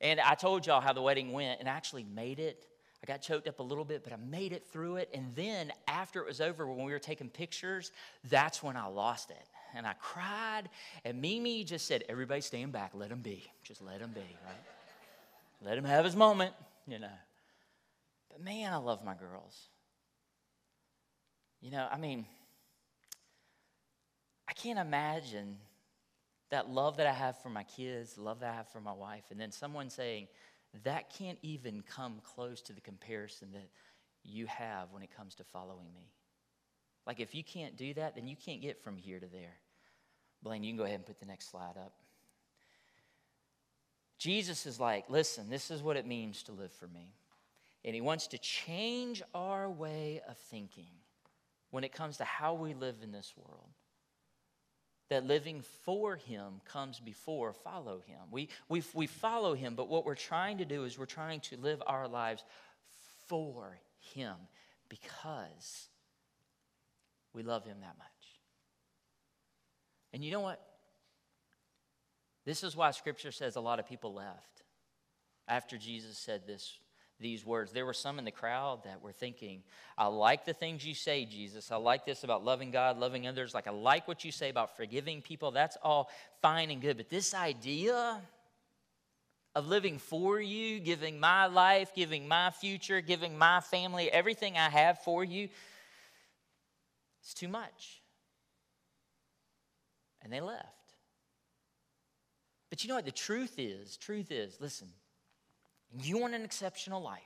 And 0.00 0.18
I 0.18 0.34
told 0.34 0.66
y'all 0.66 0.80
how 0.80 0.92
the 0.92 1.02
wedding 1.02 1.30
went 1.30 1.60
and 1.60 1.68
I 1.68 1.72
actually 1.72 2.02
made 2.02 2.40
it 2.40 2.66
I 3.04 3.06
got 3.06 3.20
choked 3.20 3.46
up 3.48 3.58
a 3.58 3.62
little 3.62 3.84
bit, 3.84 4.02
but 4.02 4.14
I 4.14 4.16
made 4.16 4.54
it 4.54 4.66
through 4.72 4.96
it. 4.96 5.10
And 5.12 5.26
then 5.36 5.70
after 5.86 6.22
it 6.22 6.26
was 6.26 6.40
over, 6.40 6.66
when 6.66 6.86
we 6.86 6.92
were 6.92 6.98
taking 6.98 7.28
pictures, 7.28 7.92
that's 8.30 8.62
when 8.62 8.78
I 8.78 8.86
lost 8.86 9.30
it. 9.30 9.46
And 9.74 9.86
I 9.86 9.92
cried. 10.00 10.70
And 11.04 11.20
Mimi 11.20 11.64
just 11.64 11.86
said, 11.86 12.04
Everybody 12.08 12.40
stand 12.40 12.72
back. 12.72 12.92
Let 12.94 13.10
him 13.10 13.20
be. 13.20 13.44
Just 13.62 13.82
let 13.82 14.00
him 14.00 14.12
be, 14.14 14.20
right? 14.20 14.64
let 15.60 15.76
him 15.76 15.84
have 15.84 16.06
his 16.06 16.16
moment, 16.16 16.54
you 16.86 16.98
know. 16.98 17.12
But 18.30 18.42
man, 18.42 18.72
I 18.72 18.76
love 18.76 19.04
my 19.04 19.14
girls. 19.14 19.68
You 21.60 21.72
know, 21.72 21.86
I 21.92 21.98
mean, 21.98 22.24
I 24.48 24.54
can't 24.54 24.78
imagine 24.78 25.58
that 26.48 26.70
love 26.70 26.96
that 26.96 27.06
I 27.06 27.12
have 27.12 27.36
for 27.42 27.50
my 27.50 27.64
kids, 27.64 28.16
love 28.16 28.40
that 28.40 28.50
I 28.50 28.56
have 28.56 28.68
for 28.68 28.80
my 28.80 28.92
wife, 28.92 29.24
and 29.30 29.38
then 29.38 29.52
someone 29.52 29.90
saying, 29.90 30.26
that 30.82 31.10
can't 31.10 31.38
even 31.42 31.82
come 31.82 32.20
close 32.24 32.60
to 32.62 32.72
the 32.72 32.80
comparison 32.80 33.52
that 33.52 33.68
you 34.24 34.46
have 34.46 34.92
when 34.92 35.02
it 35.02 35.10
comes 35.16 35.34
to 35.36 35.44
following 35.44 35.92
me. 35.94 36.10
Like, 37.06 37.20
if 37.20 37.34
you 37.34 37.44
can't 37.44 37.76
do 37.76 37.94
that, 37.94 38.14
then 38.14 38.26
you 38.26 38.36
can't 38.36 38.60
get 38.60 38.82
from 38.82 38.96
here 38.96 39.20
to 39.20 39.26
there. 39.26 39.56
Blaine, 40.42 40.64
you 40.64 40.70
can 40.70 40.78
go 40.78 40.84
ahead 40.84 40.96
and 40.96 41.06
put 41.06 41.20
the 41.20 41.26
next 41.26 41.50
slide 41.50 41.76
up. 41.76 41.92
Jesus 44.18 44.66
is 44.66 44.80
like, 44.80 45.08
listen, 45.10 45.50
this 45.50 45.70
is 45.70 45.82
what 45.82 45.96
it 45.96 46.06
means 46.06 46.42
to 46.44 46.52
live 46.52 46.72
for 46.72 46.86
me. 46.88 47.14
And 47.84 47.94
he 47.94 48.00
wants 48.00 48.26
to 48.28 48.38
change 48.38 49.22
our 49.34 49.70
way 49.70 50.22
of 50.28 50.38
thinking 50.38 50.88
when 51.70 51.84
it 51.84 51.92
comes 51.92 52.16
to 52.16 52.24
how 52.24 52.54
we 52.54 52.72
live 52.72 52.96
in 53.02 53.12
this 53.12 53.34
world 53.36 53.68
that 55.10 55.26
living 55.26 55.62
for 55.84 56.16
him 56.16 56.60
comes 56.64 56.98
before 57.00 57.52
follow 57.52 58.00
him. 58.06 58.20
We, 58.30 58.48
we, 58.68 58.82
we 58.94 59.06
follow 59.06 59.54
him, 59.54 59.74
but 59.74 59.88
what 59.88 60.04
we're 60.04 60.14
trying 60.14 60.58
to 60.58 60.64
do 60.64 60.84
is 60.84 60.98
we're 60.98 61.06
trying 61.06 61.40
to 61.40 61.56
live 61.56 61.82
our 61.86 62.08
lives 62.08 62.42
for 63.26 63.78
him 64.14 64.34
because 64.88 65.88
we 67.32 67.42
love 67.42 67.64
him 67.64 67.78
that 67.80 67.96
much. 67.98 68.06
And 70.12 70.24
you 70.24 70.30
know 70.30 70.40
what? 70.40 70.60
This 72.44 72.62
is 72.62 72.76
why 72.76 72.90
scripture 72.92 73.32
says 73.32 73.56
a 73.56 73.60
lot 73.60 73.78
of 73.78 73.88
people 73.88 74.14
left 74.14 74.62
after 75.48 75.76
Jesus 75.76 76.16
said 76.16 76.46
this 76.46 76.78
these 77.20 77.46
words. 77.46 77.72
There 77.72 77.86
were 77.86 77.92
some 77.92 78.18
in 78.18 78.24
the 78.24 78.30
crowd 78.30 78.84
that 78.84 79.02
were 79.02 79.12
thinking, 79.12 79.62
I 79.96 80.06
like 80.06 80.44
the 80.44 80.52
things 80.52 80.84
you 80.84 80.94
say, 80.94 81.24
Jesus. 81.24 81.70
I 81.70 81.76
like 81.76 82.04
this 82.04 82.24
about 82.24 82.44
loving 82.44 82.70
God, 82.70 82.98
loving 82.98 83.26
others. 83.26 83.54
Like, 83.54 83.66
I 83.66 83.70
like 83.70 84.08
what 84.08 84.24
you 84.24 84.32
say 84.32 84.50
about 84.50 84.76
forgiving 84.76 85.22
people. 85.22 85.50
That's 85.50 85.76
all 85.82 86.10
fine 86.42 86.70
and 86.70 86.80
good. 86.80 86.96
But 86.96 87.08
this 87.08 87.34
idea 87.34 88.20
of 89.54 89.68
living 89.68 89.98
for 89.98 90.40
you, 90.40 90.80
giving 90.80 91.20
my 91.20 91.46
life, 91.46 91.94
giving 91.94 92.26
my 92.26 92.50
future, 92.50 93.00
giving 93.00 93.38
my 93.38 93.60
family, 93.60 94.10
everything 94.10 94.58
I 94.58 94.68
have 94.68 94.98
for 95.00 95.22
you, 95.22 95.48
it's 97.22 97.34
too 97.34 97.48
much. 97.48 98.02
And 100.22 100.32
they 100.32 100.40
left. 100.40 100.66
But 102.70 102.82
you 102.82 102.88
know 102.88 102.96
what? 102.96 103.04
The 103.04 103.12
truth 103.12 103.54
is, 103.58 103.96
truth 103.96 104.32
is, 104.32 104.56
listen, 104.60 104.88
you 106.02 106.18
want 106.18 106.34
an 106.34 106.42
exceptional 106.42 107.02
life. 107.02 107.22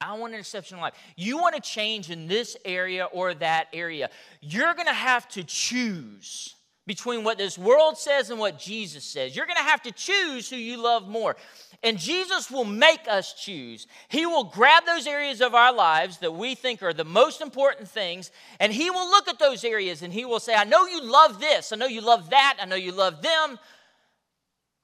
I 0.00 0.14
want 0.14 0.34
an 0.34 0.40
exceptional 0.40 0.80
life. 0.80 0.94
You 1.16 1.38
want 1.38 1.54
to 1.54 1.60
change 1.60 2.10
in 2.10 2.26
this 2.26 2.56
area 2.64 3.04
or 3.04 3.34
that 3.34 3.68
area. 3.72 4.10
You're 4.40 4.74
going 4.74 4.88
to 4.88 4.92
have 4.92 5.28
to 5.30 5.44
choose 5.44 6.56
between 6.86 7.22
what 7.22 7.38
this 7.38 7.56
world 7.56 7.96
says 7.96 8.30
and 8.30 8.40
what 8.40 8.58
Jesus 8.58 9.04
says. 9.04 9.36
You're 9.36 9.46
going 9.46 9.56
to 9.56 9.62
have 9.62 9.82
to 9.82 9.92
choose 9.92 10.50
who 10.50 10.56
you 10.56 10.82
love 10.82 11.08
more. 11.08 11.36
And 11.84 11.98
Jesus 11.98 12.50
will 12.50 12.64
make 12.64 13.06
us 13.08 13.34
choose. 13.34 13.86
He 14.08 14.26
will 14.26 14.44
grab 14.44 14.84
those 14.84 15.06
areas 15.06 15.40
of 15.40 15.54
our 15.54 15.72
lives 15.72 16.18
that 16.18 16.34
we 16.34 16.54
think 16.54 16.82
are 16.82 16.92
the 16.92 17.04
most 17.04 17.40
important 17.40 17.88
things, 17.88 18.30
and 18.58 18.72
He 18.72 18.90
will 18.90 19.08
look 19.08 19.28
at 19.28 19.38
those 19.38 19.64
areas 19.64 20.02
and 20.02 20.12
He 20.12 20.24
will 20.24 20.40
say, 20.40 20.54
I 20.54 20.64
know 20.64 20.86
you 20.86 21.02
love 21.02 21.40
this. 21.40 21.72
I 21.72 21.76
know 21.76 21.86
you 21.86 22.00
love 22.00 22.30
that. 22.30 22.58
I 22.60 22.66
know 22.66 22.76
you 22.76 22.92
love 22.92 23.22
them. 23.22 23.58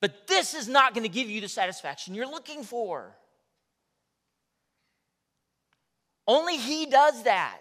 But 0.01 0.27
this 0.27 0.55
is 0.55 0.69
not 0.69 0.95
going 0.95 1.03
to 1.03 1.09
give 1.09 1.29
you 1.29 1.41
the 1.41 1.49
satisfaction 1.49 2.15
you're 2.15 2.31
looking 2.31 2.63
for. 2.63 3.17
Only 6.27 6.57
He 6.57 6.87
does 6.87 7.25
that. 7.25 7.61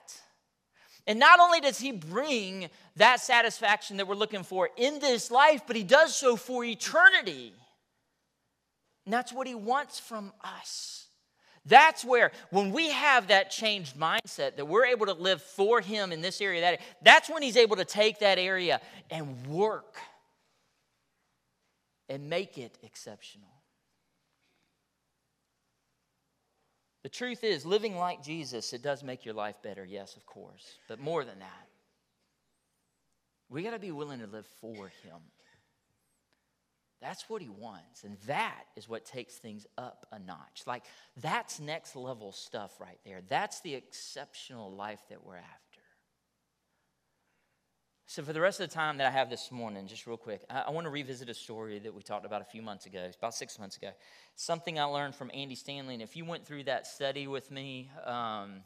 And 1.07 1.19
not 1.19 1.39
only 1.39 1.61
does 1.61 1.79
He 1.79 1.91
bring 1.91 2.69
that 2.97 3.21
satisfaction 3.21 3.97
that 3.97 4.07
we're 4.07 4.15
looking 4.15 4.43
for 4.43 4.69
in 4.77 4.99
this 4.99 5.31
life, 5.31 5.61
but 5.65 5.75
He 5.75 5.83
does 5.83 6.15
so 6.15 6.35
for 6.35 6.63
eternity. 6.63 7.53
And 9.05 9.13
that's 9.13 9.31
what 9.31 9.47
He 9.47 9.55
wants 9.55 9.99
from 9.99 10.33
us. 10.43 11.07
That's 11.65 12.05
where, 12.05 12.31
when 12.49 12.71
we 12.71 12.89
have 12.91 13.27
that 13.27 13.51
changed 13.51 13.97
mindset, 13.97 14.57
that 14.57 14.67
we're 14.67 14.85
able 14.85 15.05
to 15.07 15.13
live 15.13 15.41
for 15.41 15.81
Him 15.81 16.11
in 16.11 16.21
this 16.21 16.39
area, 16.39 16.61
that 16.61 16.81
that's 17.01 17.29
when 17.29 17.41
He's 17.41 17.57
able 17.57 17.77
to 17.77 17.85
take 17.85 18.19
that 18.19 18.37
area 18.37 18.79
and 19.09 19.47
work 19.47 19.97
and 22.09 22.29
make 22.29 22.57
it 22.57 22.77
exceptional. 22.83 23.49
The 27.03 27.09
truth 27.09 27.43
is, 27.43 27.65
living 27.65 27.95
like 27.95 28.21
Jesus, 28.21 28.73
it 28.73 28.81
does 28.81 29.03
make 29.03 29.23
your 29.23 29.33
life 29.33 29.55
better, 29.63 29.85
yes, 29.85 30.17
of 30.17 30.25
course. 30.25 30.77
But 30.89 30.99
more 30.99 31.23
than 31.23 31.39
that, 31.39 31.67
we 33.49 33.63
got 33.63 33.71
to 33.71 33.79
be 33.79 33.91
willing 33.91 34.19
to 34.19 34.27
live 34.27 34.47
for 34.59 34.87
Him. 35.03 35.21
That's 37.01 37.29
what 37.29 37.41
He 37.41 37.49
wants. 37.49 38.03
And 38.03 38.17
that 38.25 38.63
is 38.75 38.89
what 38.89 39.05
takes 39.05 39.35
things 39.35 39.65
up 39.77 40.05
a 40.11 40.19
notch. 40.19 40.63
Like, 40.65 40.83
that's 41.21 41.59
next 41.59 41.95
level 41.95 42.31
stuff 42.31 42.73
right 42.79 42.99
there. 43.05 43.21
That's 43.29 43.61
the 43.61 43.75
exceptional 43.75 44.73
life 44.73 45.01
that 45.09 45.23
we're 45.23 45.37
after. 45.37 45.66
So, 48.09 48.23
for 48.23 48.31
the 48.31 48.39
rest 48.39 48.61
of 48.61 48.69
the 48.69 48.73
time 48.73 48.99
that 48.99 49.07
I 49.07 49.09
have 49.09 49.29
this 49.29 49.51
morning, 49.51 49.85
just 49.85 50.07
real 50.07 50.15
quick, 50.15 50.39
I, 50.49 50.61
I 50.67 50.69
want 50.71 50.85
to 50.85 50.89
revisit 50.89 51.27
a 51.27 51.33
story 51.33 51.77
that 51.79 51.93
we 51.93 52.01
talked 52.01 52.25
about 52.25 52.41
a 52.41 52.45
few 52.45 52.61
months 52.61 52.85
ago, 52.85 53.05
about 53.17 53.35
six 53.35 53.59
months 53.59 53.75
ago. 53.75 53.89
Something 54.37 54.79
I 54.79 54.85
learned 54.85 55.13
from 55.13 55.29
Andy 55.33 55.55
Stanley. 55.55 55.93
And 55.93 56.01
if 56.01 56.15
you 56.15 56.23
went 56.23 56.45
through 56.45 56.63
that 56.63 56.87
study 56.87 57.27
with 57.27 57.51
me 57.51 57.91
um, 58.05 58.61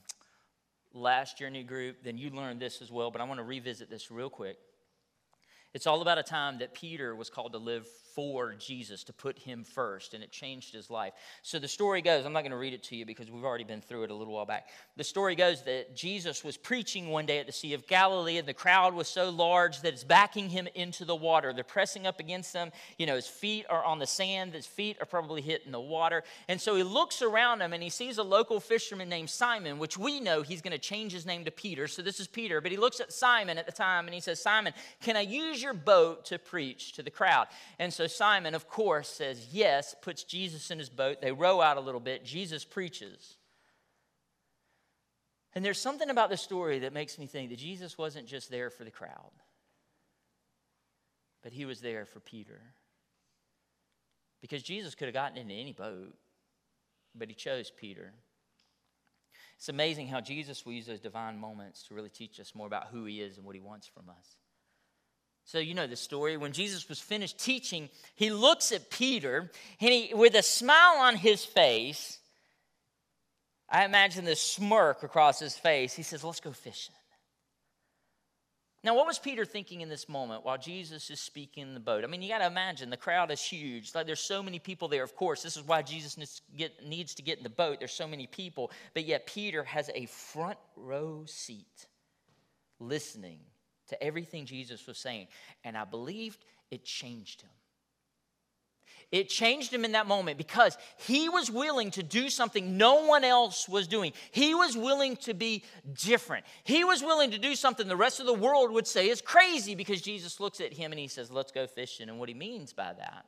last 0.94 1.40
year, 1.40 1.50
new 1.50 1.64
group, 1.64 2.04
then 2.04 2.20
you 2.20 2.30
learned 2.30 2.62
this 2.62 2.84
as 2.84 2.92
well. 2.92 3.10
But 3.10 3.20
I 3.20 3.24
want 3.24 3.40
to 3.40 3.44
revisit 3.44 3.90
this 3.90 4.12
real 4.12 4.30
quick. 4.30 4.58
It's 5.74 5.88
all 5.88 6.04
about 6.04 6.20
a 6.20 6.24
time 6.24 6.60
that 6.60 6.76
Peter 6.76 7.16
was 7.16 7.32
called 7.32 7.54
to 7.54 7.58
live 7.58 7.88
for 8.16 8.54
Jesus, 8.54 9.04
to 9.06 9.14
put 9.14 9.40
him 9.40 9.64
first, 9.64 10.14
and 10.14 10.24
it 10.24 10.32
changed 10.32 10.74
his 10.74 10.90
life. 10.90 11.14
So 11.42 11.60
the 11.60 11.68
story 11.68 12.02
goes, 12.02 12.26
I'm 12.26 12.34
not 12.34 12.42
going 12.42 12.52
to 12.52 12.58
read 12.58 12.74
it 12.74 12.84
to 12.84 12.96
you 12.96 13.06
because 13.06 13.30
we've 13.30 13.44
already 13.44 13.64
been 13.64 13.82
through 13.82 14.04
it 14.04 14.12
a 14.12 14.16
little 14.16 14.34
while 14.34 14.46
back. 14.46 14.70
The 14.98 15.04
story 15.04 15.36
goes 15.36 15.64
that 15.64 15.96
Jesus 15.96 16.44
was 16.44 16.58
preaching 16.58 17.10
one 17.10 17.26
day 17.26 17.40
at 17.40 17.46
the 17.46 17.52
Sea 17.52 17.74
of 17.74 17.88
Galilee, 17.88 18.38
and 18.38 18.48
the 18.48 18.54
crowd 18.54 18.94
was 18.94 19.08
so 19.08 19.30
large 19.30 19.82
that 19.82 19.94
it's 19.94 20.04
backing 20.04 20.50
him 20.50 20.68
into 20.76 21.06
the 21.06 21.16
water. 21.16 21.54
They're 21.54 21.64
pressing 21.64 22.06
up 22.06 22.20
against 22.20 22.54
him. 22.54 22.72
You 22.98 23.06
know, 23.06 23.16
his 23.16 23.28
feet 23.28 23.66
are 23.70 23.84
on 23.84 24.00
the 24.00 24.08
sand, 24.08 24.54
his 24.54 24.66
feet 24.66 24.98
are 25.00 25.06
probably 25.06 25.42
hitting 25.42 25.72
the 25.72 25.80
water. 25.80 26.24
And 26.48 26.60
so 26.60 26.76
he 26.76 26.84
looks 26.84 27.22
around 27.22 27.62
him 27.62 27.74
and 27.74 27.82
he 27.82 27.90
sees 27.90 28.18
a 28.18 28.24
local 28.24 28.60
fisherman 28.60 29.10
named 29.10 29.30
Simon, 29.30 29.80
which 29.80 29.98
we 29.98 30.20
know 30.20 30.42
he's 30.42 30.62
going 30.62 30.72
to 30.72 30.80
change 30.80 31.12
his 31.12 31.26
name 31.26 31.46
to 31.46 31.52
Peter. 31.52 31.88
So 31.88 32.02
this 32.02 32.20
is 32.20 32.28
Peter, 32.28 32.62
but 32.62 32.72
he 32.72 32.78
looks 32.78 33.00
at 33.00 33.12
Simon 33.12 33.58
at 33.58 33.66
the 33.66 33.72
time 33.72 34.06
and 34.06 34.14
he 34.14 34.22
says, 34.22 34.42
Simon, 34.42 34.74
can 35.02 35.16
I 35.16 35.22
use 35.22 35.62
your 35.62 35.74
boat 35.74 36.26
to 36.26 36.40
preach 36.40 36.94
to 36.94 37.04
the 37.04 37.12
crowd? 37.12 37.48
And 37.80 37.94
so 37.94 38.01
so 38.02 38.08
Simon, 38.08 38.56
of 38.56 38.68
course, 38.68 39.08
says 39.08 39.50
yes, 39.52 39.94
puts 40.02 40.24
Jesus 40.24 40.72
in 40.72 40.80
his 40.80 40.90
boat. 40.90 41.22
They 41.22 41.32
row 41.32 41.62
out 41.62 41.78
a 41.78 41.82
little 41.82 42.00
bit. 42.00 42.26
Jesus 42.26 42.66
preaches. 42.66 43.38
And 45.54 45.64
there's 45.64 45.80
something 45.80 46.10
about 46.10 46.32
the 46.32 46.38
story 46.38 46.80
that 46.80 46.94
makes 46.94 47.20
me 47.20 47.28
think 47.28 47.52
that 47.52 47.60
Jesus 47.60 48.00
wasn't 48.00 48.26
just 48.26 48.50
there 48.50 48.72
for 48.72 48.86
the 48.86 48.90
crowd, 48.90 49.34
but 51.44 51.54
he 51.54 51.64
was 51.64 51.80
there 51.80 52.08
for 52.08 52.20
Peter. 52.20 52.60
Because 54.42 54.64
Jesus 54.64 54.96
could 54.96 55.06
have 55.06 55.14
gotten 55.14 55.38
into 55.38 55.54
any 55.54 55.74
boat, 55.74 56.16
but 57.14 57.28
he 57.28 57.36
chose 57.36 57.70
Peter. 57.70 58.14
It's 59.58 59.70
amazing 59.70 60.08
how 60.08 60.22
Jesus 60.22 60.66
will 60.66 60.74
use 60.74 60.88
those 60.88 61.00
divine 61.00 61.38
moments 61.38 61.84
to 61.84 61.94
really 61.94 62.10
teach 62.10 62.40
us 62.40 62.56
more 62.56 62.66
about 62.66 62.88
who 62.88 63.06
he 63.06 63.22
is 63.22 63.38
and 63.38 63.46
what 63.46 63.54
he 63.54 63.62
wants 63.62 63.86
from 63.86 64.10
us. 64.10 64.38
So, 65.46 65.60
you 65.60 65.74
know 65.74 65.88
the 65.88 65.96
story. 65.96 66.38
When 66.38 66.54
Jesus 66.54 66.88
was 66.88 67.00
finished 67.00 67.40
teaching, 67.40 67.90
he 68.16 68.32
looks 68.32 68.72
at 68.72 68.90
Peter 68.90 69.52
and 69.80 69.94
he, 69.94 70.14
with 70.14 70.36
a 70.36 70.44
smile 70.44 70.98
on 71.00 71.16
his 71.16 71.44
face, 71.44 72.20
I 73.68 73.86
imagine 73.86 74.26
this 74.26 74.42
smirk 74.42 75.04
across 75.04 75.40
his 75.40 75.58
face, 75.58 75.94
he 75.94 76.04
says, 76.04 76.24
Let's 76.24 76.40
go 76.40 76.52
fishing. 76.52 76.96
Now, 78.84 78.96
what 78.96 79.06
was 79.06 79.20
Peter 79.20 79.46
thinking 79.46 79.82
in 79.82 79.90
this 79.90 80.10
moment 80.10 80.44
while 80.44 80.58
Jesus 80.58 81.12
is 81.12 81.20
speaking 81.20 81.62
in 81.62 81.74
the 81.76 81.80
boat? 81.80 82.04
I 82.04 82.08
mean, 82.08 82.24
you 82.24 82.30
got 82.30 82.40
to 82.40 82.48
imagine 82.48 82.90
the 82.90 82.98
crowd 82.98 83.30
is 83.30 83.42
huge. 83.42 83.94
Like, 83.94 84.08
there's 84.08 84.20
so 84.20 84.42
many 84.42 84.58
people 84.58 84.88
there. 84.88 85.04
Of 85.04 85.16
course, 85.16 85.44
this 85.44 85.56
is 85.56 85.64
why 85.64 85.84
Jesus 85.84 86.18
needs 86.18 86.42
get, 86.58 86.84
needs 86.84 87.14
to 87.16 87.22
get 87.22 87.38
in 87.38 87.44
the 87.44 87.50
boat. 87.50 87.78
There's 87.78 87.92
so 87.92 88.08
many 88.08 88.26
people. 88.26 88.72
But 88.96 89.06
yet, 89.06 89.28
Peter 89.28 89.64
has 89.64 89.92
a 89.94 90.08
front 90.08 90.58
row 90.76 91.26
seat 91.28 91.86
listening 92.80 93.40
to 93.92 94.04
everything 94.04 94.46
Jesus 94.46 94.88
was 94.88 94.98
saying. 94.98 95.28
And 95.64 95.78
I 95.78 95.86
believed 95.86 96.44
it 96.72 96.84
changed 96.84 97.42
him. 97.42 97.50
It 99.12 99.28
changed 99.28 99.74
him 99.74 99.84
in 99.84 99.92
that 99.92 100.08
moment 100.08 100.38
because 100.38 100.78
he 100.98 101.28
was 101.28 101.52
willing 101.52 101.92
to 101.92 102.04
do 102.04 102.30
something 102.30 102.78
no 102.78 103.06
one 103.06 103.26
else 103.26 103.68
was 103.68 103.88
doing. 103.88 104.14
He 104.32 104.56
was 104.56 104.78
willing 104.78 105.18
to 105.18 105.34
be 105.34 105.66
different. 105.94 106.46
He 106.64 106.86
was 106.86 107.04
willing 107.04 107.32
to 107.32 107.38
do 107.38 107.56
something 107.56 107.90
the 107.90 107.96
rest 107.98 108.22
of 108.22 108.26
the 108.26 108.34
world 108.34 108.72
would 108.72 108.88
say 108.88 109.10
is 109.10 109.22
crazy 109.22 109.76
because 109.76 110.02
Jesus 110.02 110.40
looks 110.40 110.62
at 110.62 110.72
him 110.72 110.94
and 110.94 111.00
he 111.00 111.10
says, 111.10 111.30
Let's 111.30 111.52
go 111.52 111.68
fishing. 111.68 112.08
And 112.08 112.20
what 112.20 112.30
he 112.30 112.36
means 112.36 112.72
by 112.72 112.94
that 112.94 113.26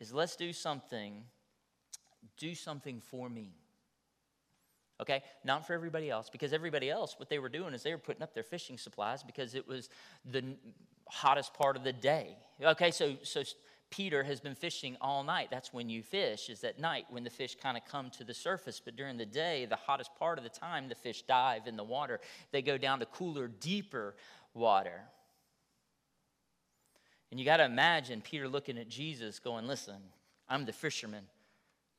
is 0.00 0.14
let's 0.14 0.36
do 0.36 0.54
something, 0.54 1.24
do 2.38 2.54
something 2.54 3.00
for 3.00 3.28
me. 3.28 3.52
Okay, 5.04 5.22
not 5.44 5.66
for 5.66 5.74
everybody 5.74 6.08
else, 6.08 6.30
because 6.30 6.54
everybody 6.54 6.88
else, 6.88 7.18
what 7.18 7.28
they 7.28 7.38
were 7.38 7.50
doing 7.50 7.74
is 7.74 7.82
they 7.82 7.92
were 7.92 7.98
putting 7.98 8.22
up 8.22 8.32
their 8.32 8.42
fishing 8.42 8.78
supplies 8.78 9.22
because 9.22 9.54
it 9.54 9.68
was 9.68 9.90
the 10.24 10.42
hottest 11.06 11.52
part 11.52 11.76
of 11.76 11.84
the 11.84 11.92
day. 11.92 12.38
Okay, 12.62 12.90
so 12.90 13.14
so 13.22 13.42
Peter 13.90 14.24
has 14.24 14.40
been 14.40 14.54
fishing 14.54 14.96
all 15.02 15.22
night. 15.22 15.48
That's 15.50 15.74
when 15.74 15.90
you 15.90 16.02
fish, 16.02 16.48
is 16.48 16.64
at 16.64 16.80
night 16.80 17.04
when 17.10 17.22
the 17.22 17.28
fish 17.28 17.54
kind 17.54 17.76
of 17.76 17.84
come 17.84 18.08
to 18.12 18.24
the 18.24 18.32
surface. 18.32 18.80
But 18.82 18.96
during 18.96 19.18
the 19.18 19.26
day, 19.26 19.66
the 19.66 19.76
hottest 19.76 20.14
part 20.16 20.38
of 20.38 20.44
the 20.44 20.50
time, 20.50 20.88
the 20.88 20.94
fish 20.94 21.20
dive 21.22 21.66
in 21.66 21.76
the 21.76 21.84
water. 21.84 22.20
They 22.50 22.62
go 22.62 22.78
down 22.78 23.00
to 23.00 23.06
cooler, 23.06 23.46
deeper 23.46 24.14
water. 24.54 25.02
And 27.30 27.38
you 27.38 27.44
got 27.44 27.58
to 27.58 27.66
imagine 27.66 28.22
Peter 28.22 28.48
looking 28.48 28.78
at 28.78 28.88
Jesus 28.88 29.38
going, 29.38 29.66
Listen, 29.66 30.00
I'm 30.48 30.64
the 30.64 30.72
fisherman. 30.72 31.24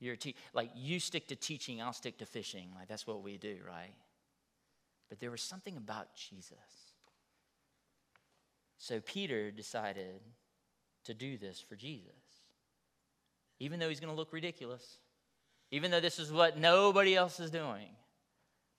You're 0.05 0.15
te- 0.15 0.35
like 0.53 0.69
you 0.75 0.99
stick 0.99 1.27
to 1.29 1.35
teaching, 1.35 1.81
I'll 1.81 1.93
stick 1.93 2.19
to 2.19 2.25
fishing. 2.25 2.69
Like 2.75 2.87
that's 2.87 3.07
what 3.07 3.23
we 3.23 3.37
do, 3.37 3.57
right? 3.67 3.93
But 5.09 5.19
there 5.19 5.31
was 5.31 5.41
something 5.41 5.77
about 5.77 6.15
Jesus. 6.15 6.57
So 8.77 8.99
Peter 8.99 9.49
decided 9.49 10.21
to 11.05 11.13
do 11.13 11.37
this 11.37 11.59
for 11.59 11.75
Jesus. 11.75 12.11
Even 13.59 13.79
though 13.79 13.89
he's 13.89 13.99
going 13.99 14.13
to 14.13 14.17
look 14.17 14.33
ridiculous, 14.33 14.97
even 15.71 15.89
though 15.89 15.99
this 15.99 16.19
is 16.19 16.31
what 16.31 16.57
nobody 16.57 17.15
else 17.15 17.39
is 17.39 17.49
doing. 17.49 17.87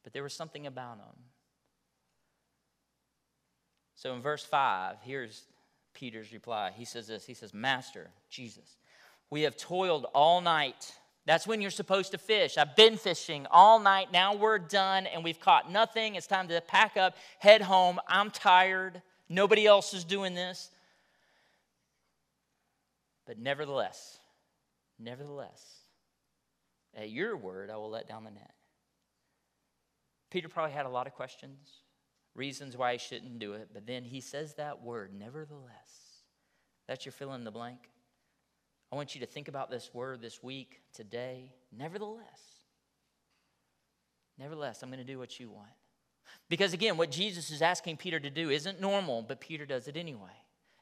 But 0.04 0.12
there 0.12 0.22
was 0.22 0.34
something 0.34 0.66
about 0.66 0.98
him. 0.98 1.24
So 3.96 4.14
in 4.14 4.22
verse 4.22 4.44
5, 4.44 4.98
here's 5.02 5.42
Peter's 5.92 6.32
reply. 6.32 6.70
He 6.76 6.84
says 6.84 7.08
this 7.08 7.24
He 7.26 7.34
says, 7.34 7.52
Master, 7.52 8.10
Jesus, 8.30 8.76
we 9.30 9.42
have 9.42 9.56
toiled 9.56 10.06
all 10.14 10.40
night 10.40 10.94
that's 11.26 11.46
when 11.46 11.60
you're 11.60 11.72
supposed 11.72 12.12
to 12.12 12.18
fish. 12.18 12.56
I've 12.56 12.76
been 12.76 12.96
fishing 12.96 13.46
all 13.50 13.80
night. 13.80 14.12
Now 14.12 14.34
we're 14.34 14.60
done 14.60 15.06
and 15.06 15.24
we've 15.24 15.40
caught 15.40 15.70
nothing. 15.70 16.14
It's 16.14 16.28
time 16.28 16.46
to 16.48 16.60
pack 16.60 16.96
up, 16.96 17.16
head 17.40 17.62
home. 17.62 17.98
I'm 18.06 18.30
tired. 18.30 19.02
Nobody 19.28 19.66
else 19.66 19.92
is 19.92 20.04
doing 20.04 20.34
this. 20.34 20.70
But 23.26 23.40
nevertheless, 23.40 24.20
nevertheless, 25.00 25.80
at 26.94 27.10
your 27.10 27.36
word, 27.36 27.70
I 27.70 27.76
will 27.76 27.90
let 27.90 28.08
down 28.08 28.22
the 28.22 28.30
net. 28.30 28.54
Peter 30.30 30.48
probably 30.48 30.72
had 30.72 30.86
a 30.86 30.90
lot 30.90 31.08
of 31.08 31.14
questions, 31.14 31.80
reasons 32.36 32.76
why 32.76 32.92
he 32.92 32.98
shouldn't 32.98 33.40
do 33.40 33.54
it, 33.54 33.70
but 33.74 33.84
then 33.84 34.04
he 34.04 34.20
says 34.20 34.54
that 34.54 34.82
word, 34.82 35.12
nevertheless. 35.12 36.22
That's 36.86 37.04
your 37.04 37.12
fill 37.12 37.34
in 37.34 37.42
the 37.42 37.50
blank. 37.50 37.90
I 38.96 38.98
want 38.98 39.14
you 39.14 39.20
to 39.20 39.26
think 39.26 39.48
about 39.48 39.70
this 39.70 39.90
word 39.92 40.22
this 40.22 40.42
week, 40.42 40.80
today. 40.94 41.52
Nevertheless, 41.70 42.40
nevertheless, 44.38 44.82
I'm 44.82 44.88
going 44.88 45.00
to 45.00 45.04
do 45.04 45.18
what 45.18 45.38
you 45.38 45.50
want. 45.50 45.68
Because 46.48 46.72
again, 46.72 46.96
what 46.96 47.10
Jesus 47.10 47.50
is 47.50 47.60
asking 47.60 47.98
Peter 47.98 48.18
to 48.18 48.30
do 48.30 48.48
isn't 48.48 48.80
normal, 48.80 49.20
but 49.20 49.38
Peter 49.38 49.66
does 49.66 49.86
it 49.86 49.98
anyway. 49.98 50.30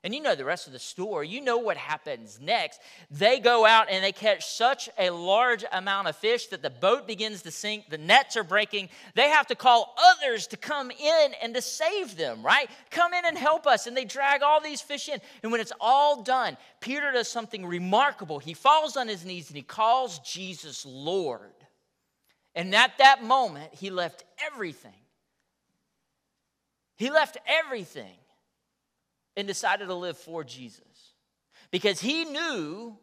And 0.05 0.15
you 0.15 0.21
know 0.21 0.35
the 0.35 0.45
rest 0.45 0.67
of 0.67 0.75
the 0.75 0.79
story. 0.79 1.29
You 1.29 1.41
know 1.41 1.57
what 1.57 1.79
happens 1.79 2.39
next. 2.39 2.79
They 3.11 3.41
go 3.41 3.65
out 3.65 3.87
and 3.91 4.05
they 4.05 4.13
catch 4.13 4.45
such 4.45 4.91
a 4.99 5.09
large 5.09 5.65
amount 5.73 6.09
of 6.09 6.17
fish 6.17 6.49
that 6.49 6.61
the 6.61 6.69
boat 6.69 7.07
begins 7.07 7.41
to 7.43 7.51
sink. 7.51 7.89
The 7.89 7.97
nets 7.97 8.37
are 8.37 8.45
breaking. 8.45 8.91
They 9.15 9.31
have 9.31 9.47
to 9.47 9.55
call 9.55 9.97
others 9.99 10.47
to 10.49 10.59
come 10.59 10.91
in 10.91 11.33
and 11.43 11.55
to 11.55 11.63
save 11.63 12.19
them, 12.19 12.43
right? 12.43 12.69
Come 12.91 13.15
in 13.15 13.25
and 13.25 13.39
help 13.39 13.67
us. 13.67 13.87
And 13.87 13.97
they 13.97 14.05
drag 14.05 14.43
all 14.43 14.61
these 14.61 14.83
fish 14.83 15.09
in. 15.09 15.19
And 15.43 15.51
when 15.51 15.63
it's 15.63 15.73
all 15.81 16.23
done, 16.23 16.59
Peter 16.81 17.11
does 17.11 17.29
something 17.29 17.65
remarkable. 17.65 18.39
He 18.39 18.53
falls 18.53 18.99
on 18.99 19.09
his 19.09 19.25
knees 19.25 19.49
and 19.49 19.57
he 19.57 19.63
calls 19.63 20.19
Jesus 20.19 20.85
Lord. 20.85 21.41
And 22.55 22.75
at 22.75 22.99
that 22.99 23.25
moment, 23.25 23.73
he 23.73 23.89
left 23.89 24.23
everything. 24.53 24.93
He 26.97 27.11
left 27.11 27.39
everything 27.47 28.13
and 29.37 29.47
decided 29.47 29.87
to 29.87 29.95
live 29.95 30.19
for 30.19 30.45
Jesus. 30.45 31.13
Because 31.71 32.01
he 32.01 32.25
knew 32.25 32.99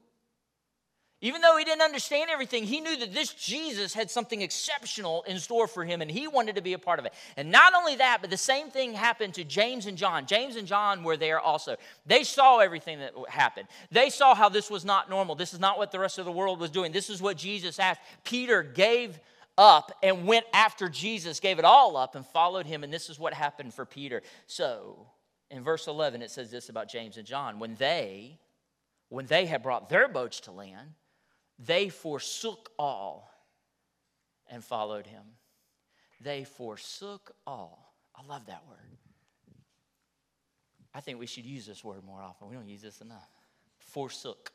Even 1.23 1.41
though 1.41 1.55
he 1.55 1.63
didn't 1.63 1.83
understand 1.83 2.31
everything, 2.31 2.63
he 2.63 2.81
knew 2.81 2.97
that 2.97 3.13
this 3.13 3.31
Jesus 3.33 3.93
had 3.93 4.09
something 4.09 4.41
exceptional 4.41 5.21
in 5.27 5.37
store 5.37 5.67
for 5.67 5.85
him 5.85 6.01
and 6.01 6.09
he 6.09 6.27
wanted 6.27 6.55
to 6.55 6.63
be 6.63 6.73
a 6.73 6.79
part 6.79 6.97
of 6.97 7.05
it. 7.05 7.13
And 7.37 7.51
not 7.51 7.75
only 7.75 7.95
that, 7.97 8.19
but 8.21 8.31
the 8.31 8.37
same 8.37 8.71
thing 8.71 8.93
happened 8.93 9.35
to 9.35 9.43
James 9.43 9.85
and 9.85 9.95
John. 9.95 10.25
James 10.25 10.55
and 10.55 10.67
John 10.67 11.03
were 11.03 11.17
there 11.17 11.39
also. 11.39 11.75
They 12.07 12.23
saw 12.23 12.57
everything 12.57 12.99
that 12.99 13.13
happened. 13.29 13.67
They 13.91 14.09
saw 14.09 14.33
how 14.33 14.49
this 14.49 14.71
was 14.71 14.83
not 14.83 15.11
normal. 15.11 15.35
This 15.35 15.53
is 15.53 15.59
not 15.59 15.77
what 15.77 15.91
the 15.91 15.99
rest 15.99 16.17
of 16.17 16.25
the 16.25 16.31
world 16.31 16.59
was 16.59 16.71
doing. 16.71 16.91
This 16.91 17.11
is 17.11 17.21
what 17.21 17.37
Jesus 17.37 17.77
asked. 17.77 18.01
Peter 18.23 18.63
gave 18.63 19.19
up 19.59 19.91
and 20.01 20.25
went 20.25 20.45
after 20.53 20.89
Jesus, 20.89 21.39
gave 21.39 21.59
it 21.59 21.65
all 21.65 21.97
up 21.97 22.15
and 22.15 22.25
followed 22.25 22.65
him. 22.65 22.83
And 22.83 22.91
this 22.91 23.11
is 23.11 23.19
what 23.19 23.35
happened 23.35 23.75
for 23.75 23.85
Peter. 23.85 24.23
So, 24.47 25.05
in 25.51 25.63
verse 25.63 25.87
11, 25.87 26.21
it 26.21 26.31
says 26.31 26.49
this 26.49 26.69
about 26.69 26.89
James 26.89 27.17
and 27.17 27.27
John. 27.27 27.59
When 27.59 27.75
they, 27.75 28.39
when 29.09 29.25
they 29.25 29.45
had 29.45 29.61
brought 29.61 29.89
their 29.89 30.07
boats 30.07 30.39
to 30.41 30.51
land, 30.51 30.93
they 31.59 31.89
forsook 31.89 32.71
all 32.79 33.29
and 34.49 34.63
followed 34.63 35.05
him. 35.05 35.23
They 36.21 36.45
forsook 36.45 37.35
all. 37.45 37.93
I 38.15 38.25
love 38.25 38.45
that 38.47 38.63
word. 38.67 38.77
I 40.93 41.01
think 41.01 41.19
we 41.19 41.27
should 41.27 41.45
use 41.45 41.65
this 41.65 41.83
word 41.83 42.03
more 42.03 42.21
often. 42.21 42.49
We 42.49 42.55
don't 42.55 42.67
use 42.67 42.81
this 42.81 43.01
enough. 43.01 43.29
Forsook. 43.77 44.51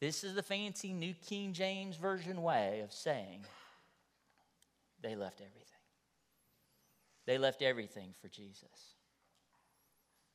This 0.00 0.24
is 0.24 0.34
the 0.34 0.42
fancy 0.42 0.92
New 0.92 1.14
King 1.26 1.52
James 1.52 1.96
Version 1.96 2.42
way 2.42 2.80
of 2.80 2.92
saying 2.92 3.44
they 5.00 5.14
left 5.14 5.40
everything. 5.40 5.66
They 7.26 7.38
left 7.38 7.62
everything 7.62 8.14
for 8.20 8.28
Jesus. 8.28 8.96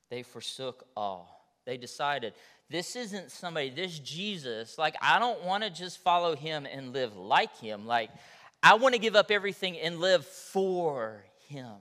They 0.09 0.23
forsook 0.23 0.85
all. 0.95 1.37
They 1.65 1.77
decided 1.77 2.33
this 2.69 2.95
isn't 2.95 3.31
somebody, 3.31 3.69
this 3.69 3.99
Jesus, 3.99 4.77
like, 4.77 4.95
I 5.01 5.19
don't 5.19 5.43
want 5.43 5.63
to 5.63 5.69
just 5.69 5.99
follow 5.99 6.35
him 6.35 6.65
and 6.65 6.93
live 6.93 7.15
like 7.15 7.55
him. 7.57 7.85
Like, 7.85 8.09
I 8.61 8.75
want 8.75 8.93
to 8.93 8.99
give 8.99 9.15
up 9.15 9.31
everything 9.31 9.77
and 9.77 9.99
live 9.99 10.25
for 10.25 11.23
him. 11.47 11.75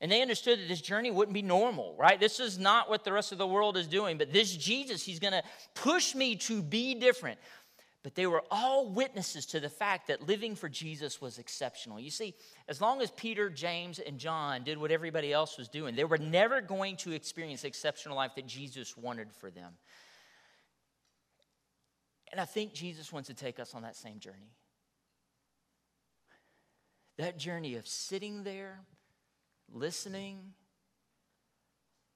And 0.00 0.10
they 0.10 0.22
understood 0.22 0.58
that 0.58 0.68
this 0.68 0.80
journey 0.80 1.10
wouldn't 1.10 1.34
be 1.34 1.42
normal, 1.42 1.94
right? 1.98 2.18
This 2.18 2.40
is 2.40 2.58
not 2.58 2.88
what 2.88 3.04
the 3.04 3.12
rest 3.12 3.32
of 3.32 3.38
the 3.38 3.46
world 3.46 3.76
is 3.76 3.86
doing, 3.86 4.16
but 4.16 4.32
this 4.32 4.56
Jesus, 4.56 5.02
he's 5.02 5.18
going 5.18 5.34
to 5.34 5.42
push 5.74 6.14
me 6.14 6.36
to 6.36 6.62
be 6.62 6.94
different. 6.94 7.38
But 8.02 8.14
they 8.14 8.26
were 8.26 8.42
all 8.50 8.88
witnesses 8.88 9.44
to 9.46 9.60
the 9.60 9.68
fact 9.68 10.08
that 10.08 10.26
living 10.26 10.54
for 10.54 10.70
Jesus 10.70 11.20
was 11.20 11.38
exceptional. 11.38 12.00
You 12.00 12.10
see, 12.10 12.34
as 12.66 12.80
long 12.80 13.02
as 13.02 13.10
Peter, 13.10 13.50
James, 13.50 13.98
and 13.98 14.18
John 14.18 14.64
did 14.64 14.78
what 14.78 14.90
everybody 14.90 15.32
else 15.32 15.58
was 15.58 15.68
doing, 15.68 15.94
they 15.94 16.04
were 16.04 16.16
never 16.16 16.62
going 16.62 16.96
to 16.98 17.12
experience 17.12 17.62
the 17.62 17.68
exceptional 17.68 18.16
life 18.16 18.34
that 18.36 18.46
Jesus 18.46 18.96
wanted 18.96 19.30
for 19.32 19.50
them. 19.50 19.74
And 22.32 22.40
I 22.40 22.46
think 22.46 22.72
Jesus 22.72 23.12
wants 23.12 23.28
to 23.28 23.34
take 23.34 23.60
us 23.60 23.74
on 23.74 23.82
that 23.82 23.96
same 23.96 24.18
journey. 24.18 24.54
That 27.18 27.38
journey 27.38 27.74
of 27.74 27.86
sitting 27.86 28.44
there, 28.44 28.80
listening, 29.70 30.54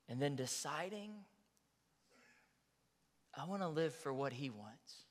and 0.08 0.22
then 0.22 0.34
deciding, 0.34 1.10
I 3.36 3.44
want 3.44 3.60
to 3.60 3.68
live 3.68 3.94
for 3.94 4.14
what 4.14 4.32
He 4.32 4.48
wants 4.48 5.03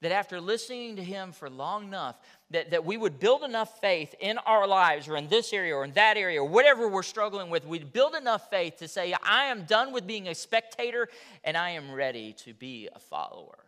that 0.00 0.12
after 0.12 0.40
listening 0.40 0.96
to 0.96 1.04
him 1.04 1.32
for 1.32 1.50
long 1.50 1.84
enough 1.84 2.18
that, 2.50 2.70
that 2.70 2.84
we 2.84 2.96
would 2.96 3.20
build 3.20 3.42
enough 3.42 3.80
faith 3.80 4.14
in 4.18 4.38
our 4.38 4.66
lives 4.66 5.08
or 5.08 5.16
in 5.16 5.28
this 5.28 5.52
area 5.52 5.74
or 5.74 5.84
in 5.84 5.92
that 5.92 6.16
area 6.16 6.40
or 6.40 6.48
whatever 6.48 6.88
we're 6.88 7.02
struggling 7.02 7.50
with 7.50 7.66
we'd 7.66 7.92
build 7.92 8.14
enough 8.14 8.48
faith 8.50 8.78
to 8.78 8.88
say 8.88 9.14
i 9.22 9.44
am 9.44 9.64
done 9.64 9.92
with 9.92 10.06
being 10.06 10.28
a 10.28 10.34
spectator 10.34 11.08
and 11.44 11.56
i 11.56 11.70
am 11.70 11.92
ready 11.92 12.32
to 12.32 12.54
be 12.54 12.88
a 12.94 12.98
follower. 12.98 13.58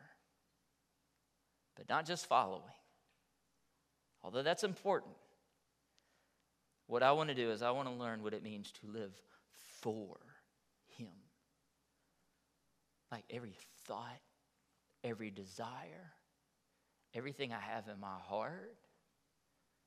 But 1.77 1.89
not 1.89 2.07
just 2.07 2.27
following. 2.27 2.63
Although 4.23 4.43
that's 4.43 4.65
important 4.65 5.15
what 6.87 7.03
i 7.03 7.13
want 7.13 7.29
to 7.29 7.35
do 7.35 7.51
is 7.51 7.63
i 7.63 7.71
want 7.71 7.89
to 7.89 7.95
learn 7.95 8.23
what 8.23 8.35
it 8.35 8.43
means 8.43 8.73
to 8.73 8.87
live 8.87 9.13
for 9.81 10.17
him. 10.97 11.09
Like 13.11 13.25
every 13.31 13.55
thought 13.87 14.21
every 15.05 15.31
desire 15.31 16.13
everything 17.15 17.53
I 17.53 17.61
have 17.61 17.89
in 17.89 18.01
my 18.01 18.19
heart, 18.29 18.77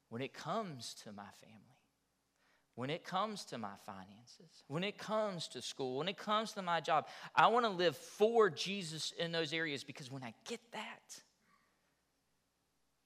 when 0.10 0.22
it 0.22 0.34
comes 0.34 0.96
to 1.04 1.12
my 1.12 1.28
family, 1.42 1.62
when 2.76 2.90
it 2.90 3.04
comes 3.04 3.46
to 3.46 3.58
my 3.58 3.76
finances, 3.86 4.64
when 4.68 4.84
it 4.84 4.98
comes 4.98 5.48
to 5.50 5.62
school, 5.62 5.98
when 5.98 6.08
it 6.08 6.18
comes 6.18 6.52
to 6.54 6.62
my 6.62 6.82
job, 6.82 7.08
I 7.36 7.48
want 7.48 7.66
to 7.66 7.70
live 7.72 7.96
for 7.96 8.50
Jesus 8.50 9.14
in 9.18 9.32
those 9.32 9.54
areas 9.54 9.84
because 9.84 10.12
when 10.12 10.24
I 10.24 10.34
get 10.46 10.60
that, 10.74 11.22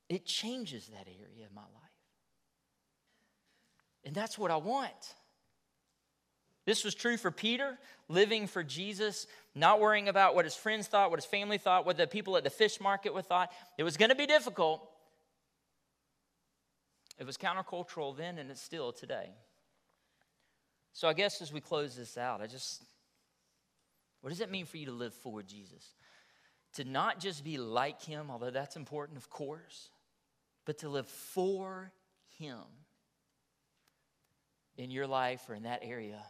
it 0.09 0.25
changes 0.25 0.87
that 0.87 1.07
area 1.07 1.45
of 1.45 1.53
my 1.53 1.61
life. 1.61 1.73
And 4.03 4.15
that's 4.15 4.37
what 4.37 4.49
I 4.49 4.57
want. 4.57 5.15
This 6.65 6.83
was 6.83 6.95
true 6.95 7.17
for 7.17 7.31
Peter, 7.31 7.77
living 8.07 8.47
for 8.47 8.63
Jesus, 8.63 9.27
not 9.59 9.79
worrying 9.79 10.07
about 10.07 10.35
what 10.35 10.45
his 10.45 10.55
friends 10.55 10.87
thought, 10.87 11.09
what 11.09 11.19
his 11.19 11.25
family 11.25 11.57
thought, 11.57 11.85
what 11.85 11.97
the 11.97 12.07
people 12.07 12.37
at 12.37 12.43
the 12.43 12.49
fish 12.49 12.79
market 12.79 13.13
would 13.13 13.25
thought. 13.25 13.51
It 13.77 13.83
was 13.83 13.97
going 13.97 14.09
to 14.09 14.15
be 14.15 14.25
difficult. 14.25 14.87
It 17.17 17.25
was 17.25 17.37
countercultural 17.37 18.15
then, 18.15 18.37
and 18.37 18.49
it's 18.49 18.61
still 18.61 18.91
today. 18.91 19.29
So 20.93 21.07
I 21.07 21.13
guess 21.13 21.41
as 21.41 21.51
we 21.51 21.61
close 21.61 21.95
this 21.95 22.17
out, 22.17 22.41
I 22.41 22.47
just, 22.47 22.83
what 24.21 24.29
does 24.29 24.41
it 24.41 24.49
mean 24.49 24.65
for 24.65 24.77
you 24.77 24.87
to 24.87 24.91
live 24.91 25.13
for 25.13 25.43
Jesus? 25.43 25.93
To 26.73 26.83
not 26.83 27.19
just 27.19 27.43
be 27.43 27.57
like 27.57 28.01
him, 28.01 28.29
although 28.29 28.51
that's 28.51 28.75
important, 28.75 29.17
of 29.17 29.29
course, 29.29 29.89
but 30.65 30.79
to 30.79 30.89
live 30.89 31.07
for 31.07 31.91
him 32.37 32.59
in 34.77 34.91
your 34.91 35.07
life 35.07 35.41
or 35.49 35.55
in 35.55 35.63
that 35.63 35.81
area 35.83 36.21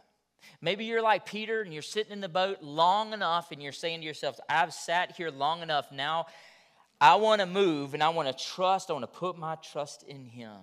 Maybe 0.60 0.84
you're 0.84 1.02
like 1.02 1.26
Peter 1.26 1.62
and 1.62 1.72
you're 1.72 1.82
sitting 1.82 2.12
in 2.12 2.20
the 2.20 2.28
boat 2.28 2.62
long 2.62 3.12
enough 3.12 3.52
and 3.52 3.62
you're 3.62 3.72
saying 3.72 4.00
to 4.00 4.06
yourself, 4.06 4.38
I've 4.48 4.72
sat 4.72 5.16
here 5.16 5.30
long 5.30 5.62
enough. 5.62 5.90
Now 5.92 6.26
I 7.00 7.14
want 7.16 7.40
to 7.40 7.46
move 7.46 7.94
and 7.94 8.02
I 8.02 8.10
want 8.10 8.28
to 8.28 8.44
trust. 8.44 8.90
I 8.90 8.92
want 8.92 9.02
to 9.02 9.18
put 9.18 9.38
my 9.38 9.56
trust 9.56 10.02
in 10.02 10.26
Him. 10.26 10.60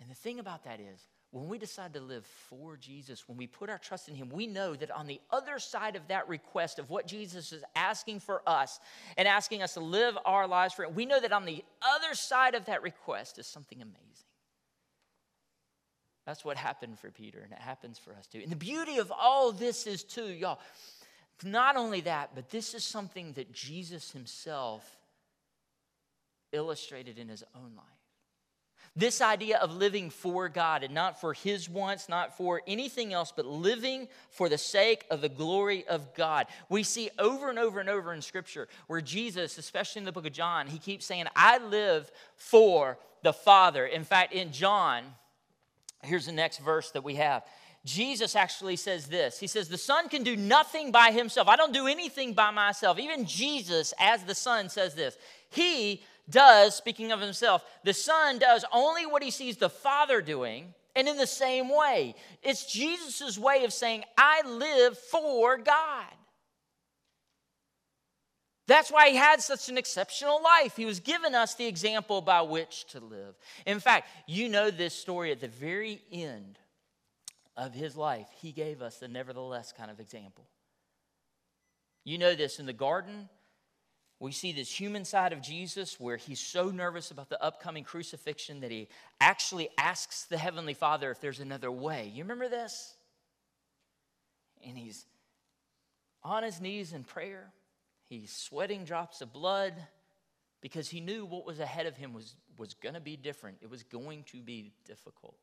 And 0.00 0.10
the 0.10 0.14
thing 0.14 0.38
about 0.38 0.64
that 0.64 0.80
is, 0.80 1.06
when 1.30 1.48
we 1.48 1.58
decide 1.58 1.92
to 1.94 2.00
live 2.00 2.24
for 2.48 2.76
Jesus, 2.76 3.28
when 3.28 3.36
we 3.36 3.46
put 3.46 3.68
our 3.68 3.78
trust 3.78 4.08
in 4.08 4.14
Him, 4.14 4.30
we 4.30 4.46
know 4.46 4.74
that 4.74 4.90
on 4.90 5.06
the 5.06 5.20
other 5.30 5.58
side 5.58 5.96
of 5.96 6.08
that 6.08 6.28
request 6.28 6.78
of 6.78 6.88
what 6.88 7.06
Jesus 7.06 7.52
is 7.52 7.62
asking 7.74 8.20
for 8.20 8.42
us 8.46 8.80
and 9.16 9.28
asking 9.28 9.62
us 9.62 9.74
to 9.74 9.80
live 9.80 10.16
our 10.24 10.46
lives 10.46 10.74
for 10.74 10.84
Him, 10.84 10.94
we 10.94 11.06
know 11.06 11.20
that 11.20 11.32
on 11.32 11.44
the 11.44 11.64
other 11.82 12.14
side 12.14 12.54
of 12.54 12.64
that 12.66 12.82
request 12.82 13.38
is 13.38 13.46
something 13.46 13.82
amazing. 13.82 14.25
That's 16.26 16.44
what 16.44 16.56
happened 16.56 16.98
for 16.98 17.10
Peter, 17.10 17.40
and 17.40 17.52
it 17.52 17.60
happens 17.60 17.98
for 17.98 18.12
us 18.12 18.26
too. 18.26 18.40
And 18.42 18.50
the 18.50 18.56
beauty 18.56 18.98
of 18.98 19.12
all 19.16 19.52
this 19.52 19.86
is, 19.86 20.02
too, 20.02 20.26
y'all, 20.26 20.58
not 21.44 21.76
only 21.76 22.00
that, 22.02 22.30
but 22.34 22.50
this 22.50 22.74
is 22.74 22.84
something 22.84 23.32
that 23.34 23.52
Jesus 23.52 24.10
himself 24.10 24.98
illustrated 26.52 27.18
in 27.18 27.28
his 27.28 27.44
own 27.54 27.72
life. 27.76 27.86
This 28.98 29.20
idea 29.20 29.58
of 29.58 29.76
living 29.76 30.08
for 30.08 30.48
God 30.48 30.82
and 30.82 30.94
not 30.94 31.20
for 31.20 31.34
his 31.34 31.68
wants, 31.68 32.08
not 32.08 32.34
for 32.36 32.62
anything 32.66 33.12
else, 33.12 33.30
but 33.30 33.44
living 33.44 34.08
for 34.30 34.48
the 34.48 34.56
sake 34.56 35.04
of 35.10 35.20
the 35.20 35.28
glory 35.28 35.86
of 35.86 36.14
God. 36.14 36.46
We 36.70 36.82
see 36.82 37.10
over 37.18 37.50
and 37.50 37.58
over 37.58 37.78
and 37.78 37.90
over 37.90 38.14
in 38.14 38.22
Scripture 38.22 38.68
where 38.86 39.02
Jesus, 39.02 39.58
especially 39.58 40.00
in 40.00 40.06
the 40.06 40.12
book 40.12 40.26
of 40.26 40.32
John, 40.32 40.66
he 40.66 40.78
keeps 40.78 41.04
saying, 41.04 41.26
I 41.36 41.58
live 41.58 42.10
for 42.36 42.96
the 43.22 43.34
Father. 43.34 43.84
In 43.84 44.02
fact, 44.02 44.32
in 44.32 44.50
John, 44.50 45.04
Here's 46.02 46.26
the 46.26 46.32
next 46.32 46.58
verse 46.58 46.90
that 46.92 47.04
we 47.04 47.16
have. 47.16 47.44
Jesus 47.84 48.34
actually 48.34 48.76
says 48.76 49.06
this. 49.06 49.38
He 49.38 49.46
says, 49.46 49.68
The 49.68 49.78
Son 49.78 50.08
can 50.08 50.24
do 50.24 50.36
nothing 50.36 50.90
by 50.90 51.12
himself. 51.12 51.48
I 51.48 51.56
don't 51.56 51.72
do 51.72 51.86
anything 51.86 52.34
by 52.34 52.50
myself. 52.50 52.98
Even 52.98 53.24
Jesus, 53.24 53.94
as 53.98 54.24
the 54.24 54.34
Son, 54.34 54.68
says 54.68 54.94
this. 54.94 55.16
He 55.50 56.02
does, 56.28 56.74
speaking 56.74 57.12
of 57.12 57.20
himself, 57.20 57.64
the 57.84 57.94
Son 57.94 58.38
does 58.38 58.64
only 58.72 59.06
what 59.06 59.22
he 59.22 59.30
sees 59.30 59.56
the 59.56 59.70
Father 59.70 60.20
doing, 60.20 60.74
and 60.96 61.08
in 61.08 61.16
the 61.16 61.26
same 61.26 61.68
way. 61.68 62.16
It's 62.42 62.70
Jesus' 62.72 63.38
way 63.38 63.64
of 63.64 63.72
saying, 63.72 64.04
I 64.18 64.42
live 64.46 64.98
for 64.98 65.56
God. 65.56 66.12
That's 68.66 68.90
why 68.90 69.10
he 69.10 69.16
had 69.16 69.40
such 69.40 69.68
an 69.68 69.78
exceptional 69.78 70.42
life. 70.42 70.76
He 70.76 70.84
was 70.84 70.98
giving 70.98 71.34
us 71.34 71.54
the 71.54 71.66
example 71.66 72.20
by 72.20 72.42
which 72.42 72.86
to 72.86 73.00
live. 73.00 73.36
In 73.64 73.78
fact, 73.78 74.08
you 74.26 74.48
know 74.48 74.70
this 74.70 74.94
story 74.94 75.30
at 75.30 75.40
the 75.40 75.48
very 75.48 76.02
end 76.10 76.58
of 77.56 77.72
his 77.72 77.96
life, 77.96 78.26
he 78.40 78.52
gave 78.52 78.82
us 78.82 78.98
the 78.98 79.08
nevertheless 79.08 79.72
kind 79.72 79.90
of 79.90 80.00
example. 80.00 80.46
You 82.04 82.18
know 82.18 82.34
this 82.34 82.58
in 82.58 82.66
the 82.66 82.72
garden. 82.72 83.28
We 84.18 84.32
see 84.32 84.52
this 84.52 84.70
human 84.70 85.04
side 85.04 85.32
of 85.32 85.42
Jesus 85.42 86.00
where 86.00 86.16
he's 86.16 86.40
so 86.40 86.70
nervous 86.70 87.10
about 87.10 87.28
the 87.28 87.42
upcoming 87.42 87.84
crucifixion 87.84 88.60
that 88.60 88.70
he 88.70 88.88
actually 89.20 89.68
asks 89.78 90.24
the 90.24 90.38
Heavenly 90.38 90.74
Father 90.74 91.10
if 91.10 91.20
there's 91.20 91.40
another 91.40 91.70
way. 91.70 92.10
You 92.14 92.24
remember 92.24 92.48
this? 92.48 92.94
And 94.66 94.76
he's 94.76 95.04
on 96.22 96.42
his 96.42 96.60
knees 96.60 96.92
in 96.92 97.04
prayer. 97.04 97.52
He's 98.08 98.32
sweating 98.32 98.84
drops 98.84 99.20
of 99.20 99.32
blood 99.32 99.74
because 100.60 100.88
he 100.88 101.00
knew 101.00 101.24
what 101.24 101.46
was 101.46 101.60
ahead 101.60 101.86
of 101.86 101.96
him 101.96 102.12
was, 102.12 102.36
was 102.56 102.74
going 102.74 102.94
to 102.94 103.00
be 103.00 103.16
different. 103.16 103.58
It 103.60 103.70
was 103.70 103.82
going 103.82 104.24
to 104.32 104.42
be 104.42 104.72
difficult. 104.84 105.36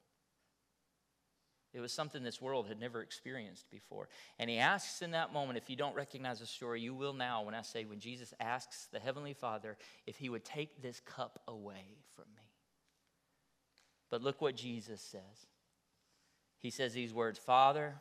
It 1.73 1.79
was 1.79 1.91
something 1.91 2.23
this 2.23 2.41
world 2.41 2.67
had 2.67 2.79
never 2.79 3.01
experienced 3.01 3.69
before. 3.71 4.07
And 4.37 4.49
he 4.49 4.59
asks 4.59 5.01
in 5.01 5.11
that 5.11 5.33
moment, 5.33 5.57
if 5.57 5.69
you 5.69 5.75
don't 5.75 5.95
recognize 5.95 6.39
the 6.39 6.45
story, 6.45 6.81
you 6.81 6.93
will 6.93 7.13
now 7.13 7.41
when 7.41 7.55
I 7.55 7.63
say, 7.63 7.83
when 7.83 7.99
Jesus 7.99 8.33
asks 8.39 8.87
the 8.91 8.99
Heavenly 8.99 9.33
Father 9.33 9.75
if 10.05 10.17
he 10.17 10.29
would 10.29 10.45
take 10.45 10.81
this 10.81 10.99
cup 10.99 11.41
away 11.47 11.97
from 12.15 12.25
me. 12.35 12.43
But 14.11 14.21
look 14.21 14.39
what 14.41 14.55
Jesus 14.55 15.01
says. 15.01 15.47
He 16.59 16.69
says 16.69 16.93
these 16.93 17.13
words 17.13 17.39
Father, 17.39 17.95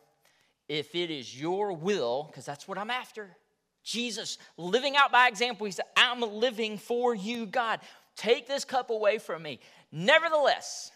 if 0.68 0.94
it 0.94 1.11
is 1.11 1.40
your 1.40 1.72
will, 1.72 2.25
because 2.31 2.44
that's 2.44 2.68
what 2.68 2.77
I'm 2.77 2.90
after. 2.90 3.37
Jesus 3.83 4.38
living 4.57 4.97
out 4.97 5.12
by 5.12 5.29
example, 5.29 5.66
he 5.66 5.73
said, 5.73 5.87
I'm 5.97 6.21
living 6.21 6.79
for 6.79 7.14
you, 7.14 7.47
God. 7.47 7.81
Take 8.16 8.47
this 8.47 8.64
cup 8.64 8.90
away 8.90 9.18
from 9.18 9.42
me. 9.42 9.59
Nevertheless, 9.90 10.92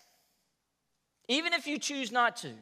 even 1.28 1.52
if 1.52 1.66
you 1.66 1.78
choose 1.78 2.12
not 2.12 2.36
to, 2.38 2.52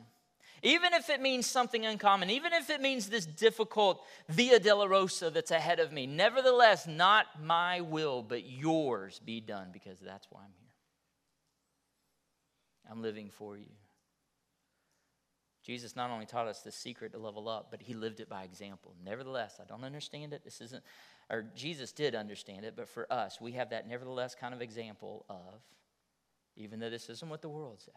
even 0.63 0.95
if 0.95 1.11
it 1.11 1.21
means 1.21 1.47
something 1.47 1.85
uncommon, 1.85 2.31
even 2.31 2.55
if 2.55 2.71
it 2.71 2.81
means 2.81 3.11
this 3.11 3.27
difficult 3.27 4.03
Via 4.31 4.59
Dolorosa 4.59 5.31
that's 5.31 5.51
ahead 5.51 5.79
of 5.79 5.93
me, 5.93 6.07
nevertheless, 6.07 6.87
not 6.87 7.27
my 7.43 7.83
will, 7.83 8.23
but 8.23 8.47
yours 8.47 9.21
be 9.23 9.41
done, 9.41 9.69
because 9.73 10.01
that's 10.01 10.27
why 10.31 10.41
I'm 10.41 10.55
here. 10.59 10.71
I'm 12.91 13.03
living 13.03 13.29
for 13.29 13.59
you. 13.59 13.67
Jesus 15.65 15.97
not 15.97 16.11
only 16.11 16.27
taught 16.27 16.47
us 16.47 16.61
the 16.61 16.71
secret 16.71 17.13
to 17.13 17.19
level 17.19 17.49
up, 17.49 17.69
but 17.71 17.81
he 17.81 17.95
lived 17.95 18.21
it 18.21 18.29
by 18.29 18.45
example. 18.45 18.95
Nevertheless, 19.03 19.59
I 19.61 19.65
don't 19.65 19.83
understand 19.83 20.35
it. 20.35 20.45
This 20.45 20.61
isn't, 20.61 20.85
or 21.31 21.47
Jesus 21.55 21.91
did 21.91 22.15
understand 22.15 22.67
it, 22.67 22.75
but 22.77 22.87
for 22.87 23.11
us, 23.11 23.41
we 23.41 23.53
have 23.53 23.71
that 23.71 23.89
nevertheless 23.89 24.35
kind 24.35 24.53
of 24.53 24.61
example 24.61 25.25
of, 25.31 25.63
even 26.57 26.81
though 26.81 26.91
this 26.91 27.09
isn't 27.09 27.31
what 27.31 27.41
the 27.41 27.49
world 27.49 27.81
says, 27.81 27.95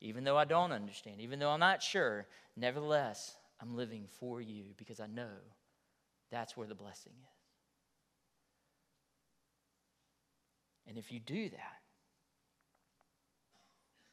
even 0.00 0.24
though 0.24 0.36
I 0.36 0.44
don't 0.44 0.72
understand, 0.72 1.20
even 1.20 1.38
though 1.38 1.50
I'm 1.50 1.60
not 1.60 1.84
sure, 1.84 2.26
nevertheless, 2.56 3.36
I'm 3.60 3.76
living 3.76 4.06
for 4.18 4.40
you 4.40 4.64
because 4.76 4.98
I 4.98 5.06
know 5.06 5.30
that's 6.32 6.56
where 6.56 6.66
the 6.66 6.74
blessing 6.74 7.12
is. 7.14 7.28
And 10.88 10.98
if 10.98 11.12
you 11.12 11.20
do 11.20 11.48
that, 11.48 11.80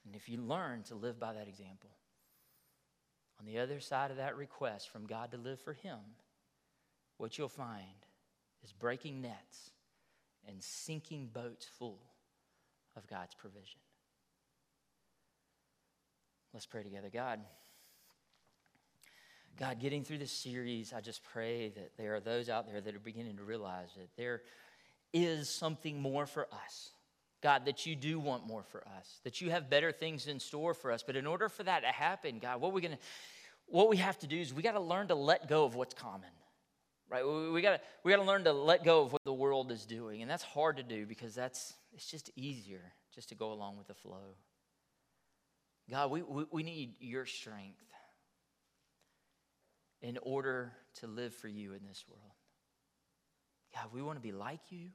and 0.05 0.15
if 0.15 0.29
you 0.29 0.37
learn 0.37 0.83
to 0.83 0.95
live 0.95 1.19
by 1.19 1.33
that 1.33 1.47
example, 1.47 1.89
on 3.39 3.45
the 3.45 3.59
other 3.59 3.79
side 3.79 4.11
of 4.11 4.17
that 4.17 4.37
request 4.37 4.89
from 4.89 5.05
God 5.05 5.31
to 5.31 5.37
live 5.37 5.59
for 5.59 5.73
Him, 5.73 5.97
what 7.17 7.37
you'll 7.37 7.49
find 7.49 7.83
is 8.63 8.71
breaking 8.71 9.21
nets 9.21 9.71
and 10.47 10.61
sinking 10.61 11.29
boats 11.33 11.65
full 11.77 11.99
of 12.95 13.07
God's 13.07 13.33
provision. 13.35 13.79
Let's 16.53 16.65
pray 16.65 16.83
together. 16.83 17.09
God, 17.11 17.39
God, 19.59 19.79
getting 19.79 20.03
through 20.03 20.19
this 20.19 20.31
series, 20.31 20.93
I 20.93 21.01
just 21.01 21.23
pray 21.23 21.69
that 21.69 21.97
there 21.97 22.15
are 22.15 22.19
those 22.19 22.49
out 22.49 22.67
there 22.67 22.79
that 22.79 22.95
are 22.95 22.99
beginning 22.99 23.37
to 23.37 23.43
realize 23.43 23.89
that 23.97 24.15
there 24.17 24.41
is 25.13 25.49
something 25.49 25.99
more 25.99 26.25
for 26.25 26.47
us. 26.51 26.91
God, 27.43 27.65
that 27.65 27.85
you 27.85 27.95
do 27.95 28.19
want 28.19 28.47
more 28.47 28.63
for 28.63 28.83
us, 28.97 29.19
that 29.25 29.41
you 29.41 29.51
have 29.51 29.69
better 29.69 29.91
things 29.91 30.27
in 30.27 30.39
store 30.39 30.73
for 30.73 30.91
us. 30.91 31.03
But 31.03 31.17
in 31.17 31.27
order 31.27 31.49
for 31.49 31.63
that 31.63 31.81
to 31.81 31.87
happen, 31.87 32.39
God, 32.39 32.61
what 32.61 32.73
we're 32.73 32.79
gonna 32.79 32.97
what 33.67 33.89
we 33.89 33.97
have 33.97 34.17
to 34.19 34.27
do 34.27 34.39
is 34.39 34.53
we 34.53 34.63
got 34.63 34.73
to 34.73 34.79
learn 34.79 35.07
to 35.07 35.15
let 35.15 35.47
go 35.47 35.65
of 35.65 35.75
what's 35.75 35.93
common. 35.93 36.29
Right? 37.09 37.23
We 37.25 37.61
got 37.61 37.71
to 37.71 37.81
we 38.03 38.11
got 38.11 38.17
to 38.17 38.23
learn 38.23 38.45
to 38.45 38.53
let 38.53 38.83
go 38.83 39.01
of 39.01 39.13
what 39.13 39.23
the 39.25 39.33
world 39.33 39.71
is 39.71 39.85
doing. 39.85 40.21
And 40.21 40.31
that's 40.31 40.43
hard 40.43 40.77
to 40.77 40.83
do 40.83 41.05
because 41.05 41.35
that's 41.35 41.73
it's 41.93 42.09
just 42.09 42.31
easier 42.35 42.93
just 43.13 43.29
to 43.29 43.35
go 43.35 43.51
along 43.51 43.77
with 43.77 43.87
the 43.87 43.93
flow. 43.93 44.37
God, 45.89 46.11
we, 46.11 46.21
we, 46.21 46.45
we 46.49 46.63
need 46.63 46.95
your 46.99 47.25
strength 47.25 47.83
in 50.01 50.17
order 50.21 50.71
to 51.01 51.07
live 51.07 51.33
for 51.33 51.49
you 51.49 51.73
in 51.73 51.85
this 51.85 52.05
world. 52.07 52.31
God, 53.75 53.87
we 53.93 54.01
want 54.01 54.17
to 54.17 54.21
be 54.21 54.31
like 54.31 54.61
you 54.69 54.89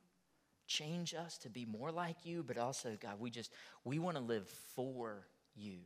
change 0.69 1.15
us 1.15 1.39
to 1.39 1.49
be 1.49 1.65
more 1.65 1.91
like 1.91 2.25
you, 2.25 2.45
but 2.45 2.59
also, 2.59 2.97
God, 3.01 3.19
we 3.19 3.31
just, 3.31 3.51
we 3.85 3.99
want 3.99 4.17
to 4.17 4.23
live 4.23 4.49
for 4.77 5.27
you. 5.57 5.79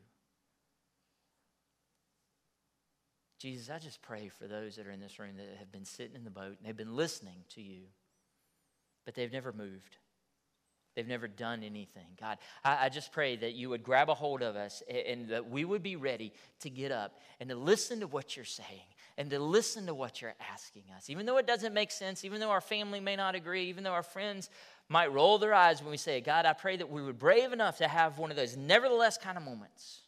Jesus, 3.39 3.71
I 3.71 3.79
just 3.79 4.03
pray 4.03 4.29
for 4.29 4.47
those 4.47 4.77
that 4.77 4.87
are 4.87 4.91
in 4.91 5.01
this 5.01 5.19
room 5.19 5.37
that 5.37 5.57
have 5.59 5.73
been 5.73 5.85
sitting 5.85 6.15
in 6.15 6.25
the 6.25 6.31
boat 6.31 6.57
and 6.59 6.59
they've 6.65 6.77
been 6.77 6.95
listening 6.95 7.45
to 7.55 7.63
you, 7.63 7.83
but 9.05 9.15
they've 9.15 9.33
never 9.33 9.53
moved. 9.53 9.97
They've 10.95 11.09
never 11.09 11.27
done 11.27 11.63
anything. 11.63 12.07
God, 12.21 12.39
I, 12.65 12.87
I, 12.87 12.89
just 12.91 13.13
pray 13.13 13.35
that 13.37 13.55
you 13.55 13.71
would 13.71 13.83
grab 13.83 14.11
a 14.11 14.15
hold 14.15 14.43
of 14.43 14.57
us 14.57 14.83
and, 14.89 14.99
and 14.99 15.29
that 15.31 15.49
we 15.49 15.65
would 15.65 15.83
be 15.83 15.97
ready 15.97 16.33
to 16.61 16.71
get 16.71 16.93
up 16.93 17.19
and 17.41 17.49
to 17.49 17.57
listen 17.57 18.01
to 18.01 18.07
what 18.07 18.37
you're 18.37 18.45
saying 18.45 18.92
and 19.19 19.31
to 19.31 19.39
listen 19.39 19.87
to 19.87 19.95
what 19.95 20.21
you're 20.21 20.35
asking 20.53 20.85
us. 20.97 21.11
Even 21.11 21.27
though 21.27 21.37
it 21.39 21.47
doesn't 21.47 21.75
make 21.75 21.91
sense, 21.91 22.25
even 22.25 22.41
though 22.41 22.51
our 22.51 22.61
family 22.61 23.01
may 23.01 23.17
not 23.17 23.35
agree, 23.35 23.65
even 23.65 23.85
though 23.85 23.93
our 23.93 24.03
friends 24.03 24.49
might 24.89 25.13
roll 25.13 25.39
their 25.39 25.55
eyes 25.55 25.83
when 25.83 25.91
we 25.91 25.97
say, 25.97 26.21
God, 26.21 26.47
I 26.47 26.53
pray 26.53 26.77
that 26.77 26.91
we 26.91 27.03
would 27.03 27.19
brave 27.19 27.53
enough 27.53 27.79
to 27.79 27.89
have 27.89 28.19
one 28.19 28.31
of 28.31 28.37
those 28.37 28.57
nevertheless 28.57 29.19
kind 29.19 29.37
of 29.37 29.45
moments 29.45 30.01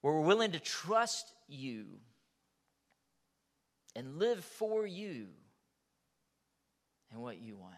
where 0.00 0.14
we're 0.14 0.20
willing 0.20 0.52
to 0.52 0.60
trust 0.60 1.32
you 1.48 1.86
and 3.96 4.18
live 4.18 4.44
for 4.44 4.86
you 4.86 5.26
and 7.10 7.20
what 7.20 7.40
you 7.40 7.56
want. 7.56 7.74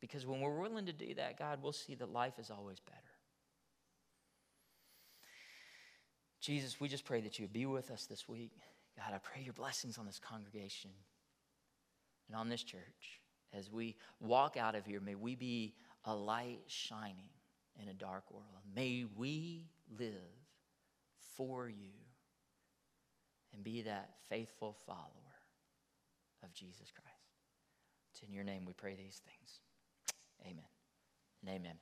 Because 0.00 0.26
when 0.26 0.40
we're 0.40 0.58
willing 0.58 0.86
to 0.86 0.92
do 0.92 1.14
that, 1.14 1.38
God, 1.38 1.62
we'll 1.62 1.72
see 1.72 1.94
that 1.96 2.12
life 2.12 2.38
is 2.38 2.50
always 2.50 2.80
better. 2.80 2.96
Jesus, 6.40 6.80
we 6.80 6.88
just 6.88 7.04
pray 7.04 7.20
that 7.20 7.38
you 7.38 7.44
would 7.44 7.52
be 7.52 7.66
with 7.66 7.90
us 7.90 8.06
this 8.06 8.28
week. 8.28 8.52
God, 8.96 9.14
I 9.14 9.18
pray 9.18 9.42
your 9.42 9.52
blessings 9.52 9.98
on 9.98 10.06
this 10.06 10.18
congregation 10.18 10.90
and 12.28 12.36
on 12.36 12.48
this 12.48 12.62
church. 12.62 13.20
As 13.52 13.70
we 13.70 13.96
walk 14.20 14.56
out 14.56 14.74
of 14.74 14.86
here, 14.86 15.00
may 15.00 15.14
we 15.14 15.34
be 15.34 15.74
a 16.04 16.14
light 16.14 16.60
shining 16.66 17.28
in 17.80 17.88
a 17.88 17.94
dark 17.94 18.30
world. 18.30 18.44
May 18.74 19.04
we 19.16 19.64
live 19.98 20.14
for 21.36 21.68
you 21.68 21.92
and 23.52 23.62
be 23.62 23.82
that 23.82 24.10
faithful 24.28 24.76
follower 24.86 24.98
of 26.42 26.52
Jesus 26.54 26.90
Christ. 26.92 27.10
It's 28.12 28.22
in 28.22 28.32
your 28.32 28.44
name 28.44 28.64
we 28.64 28.72
pray 28.72 28.94
these 28.94 29.20
things. 29.24 29.60
Amen 30.42 30.64
and 31.42 31.50
amen. 31.50 31.80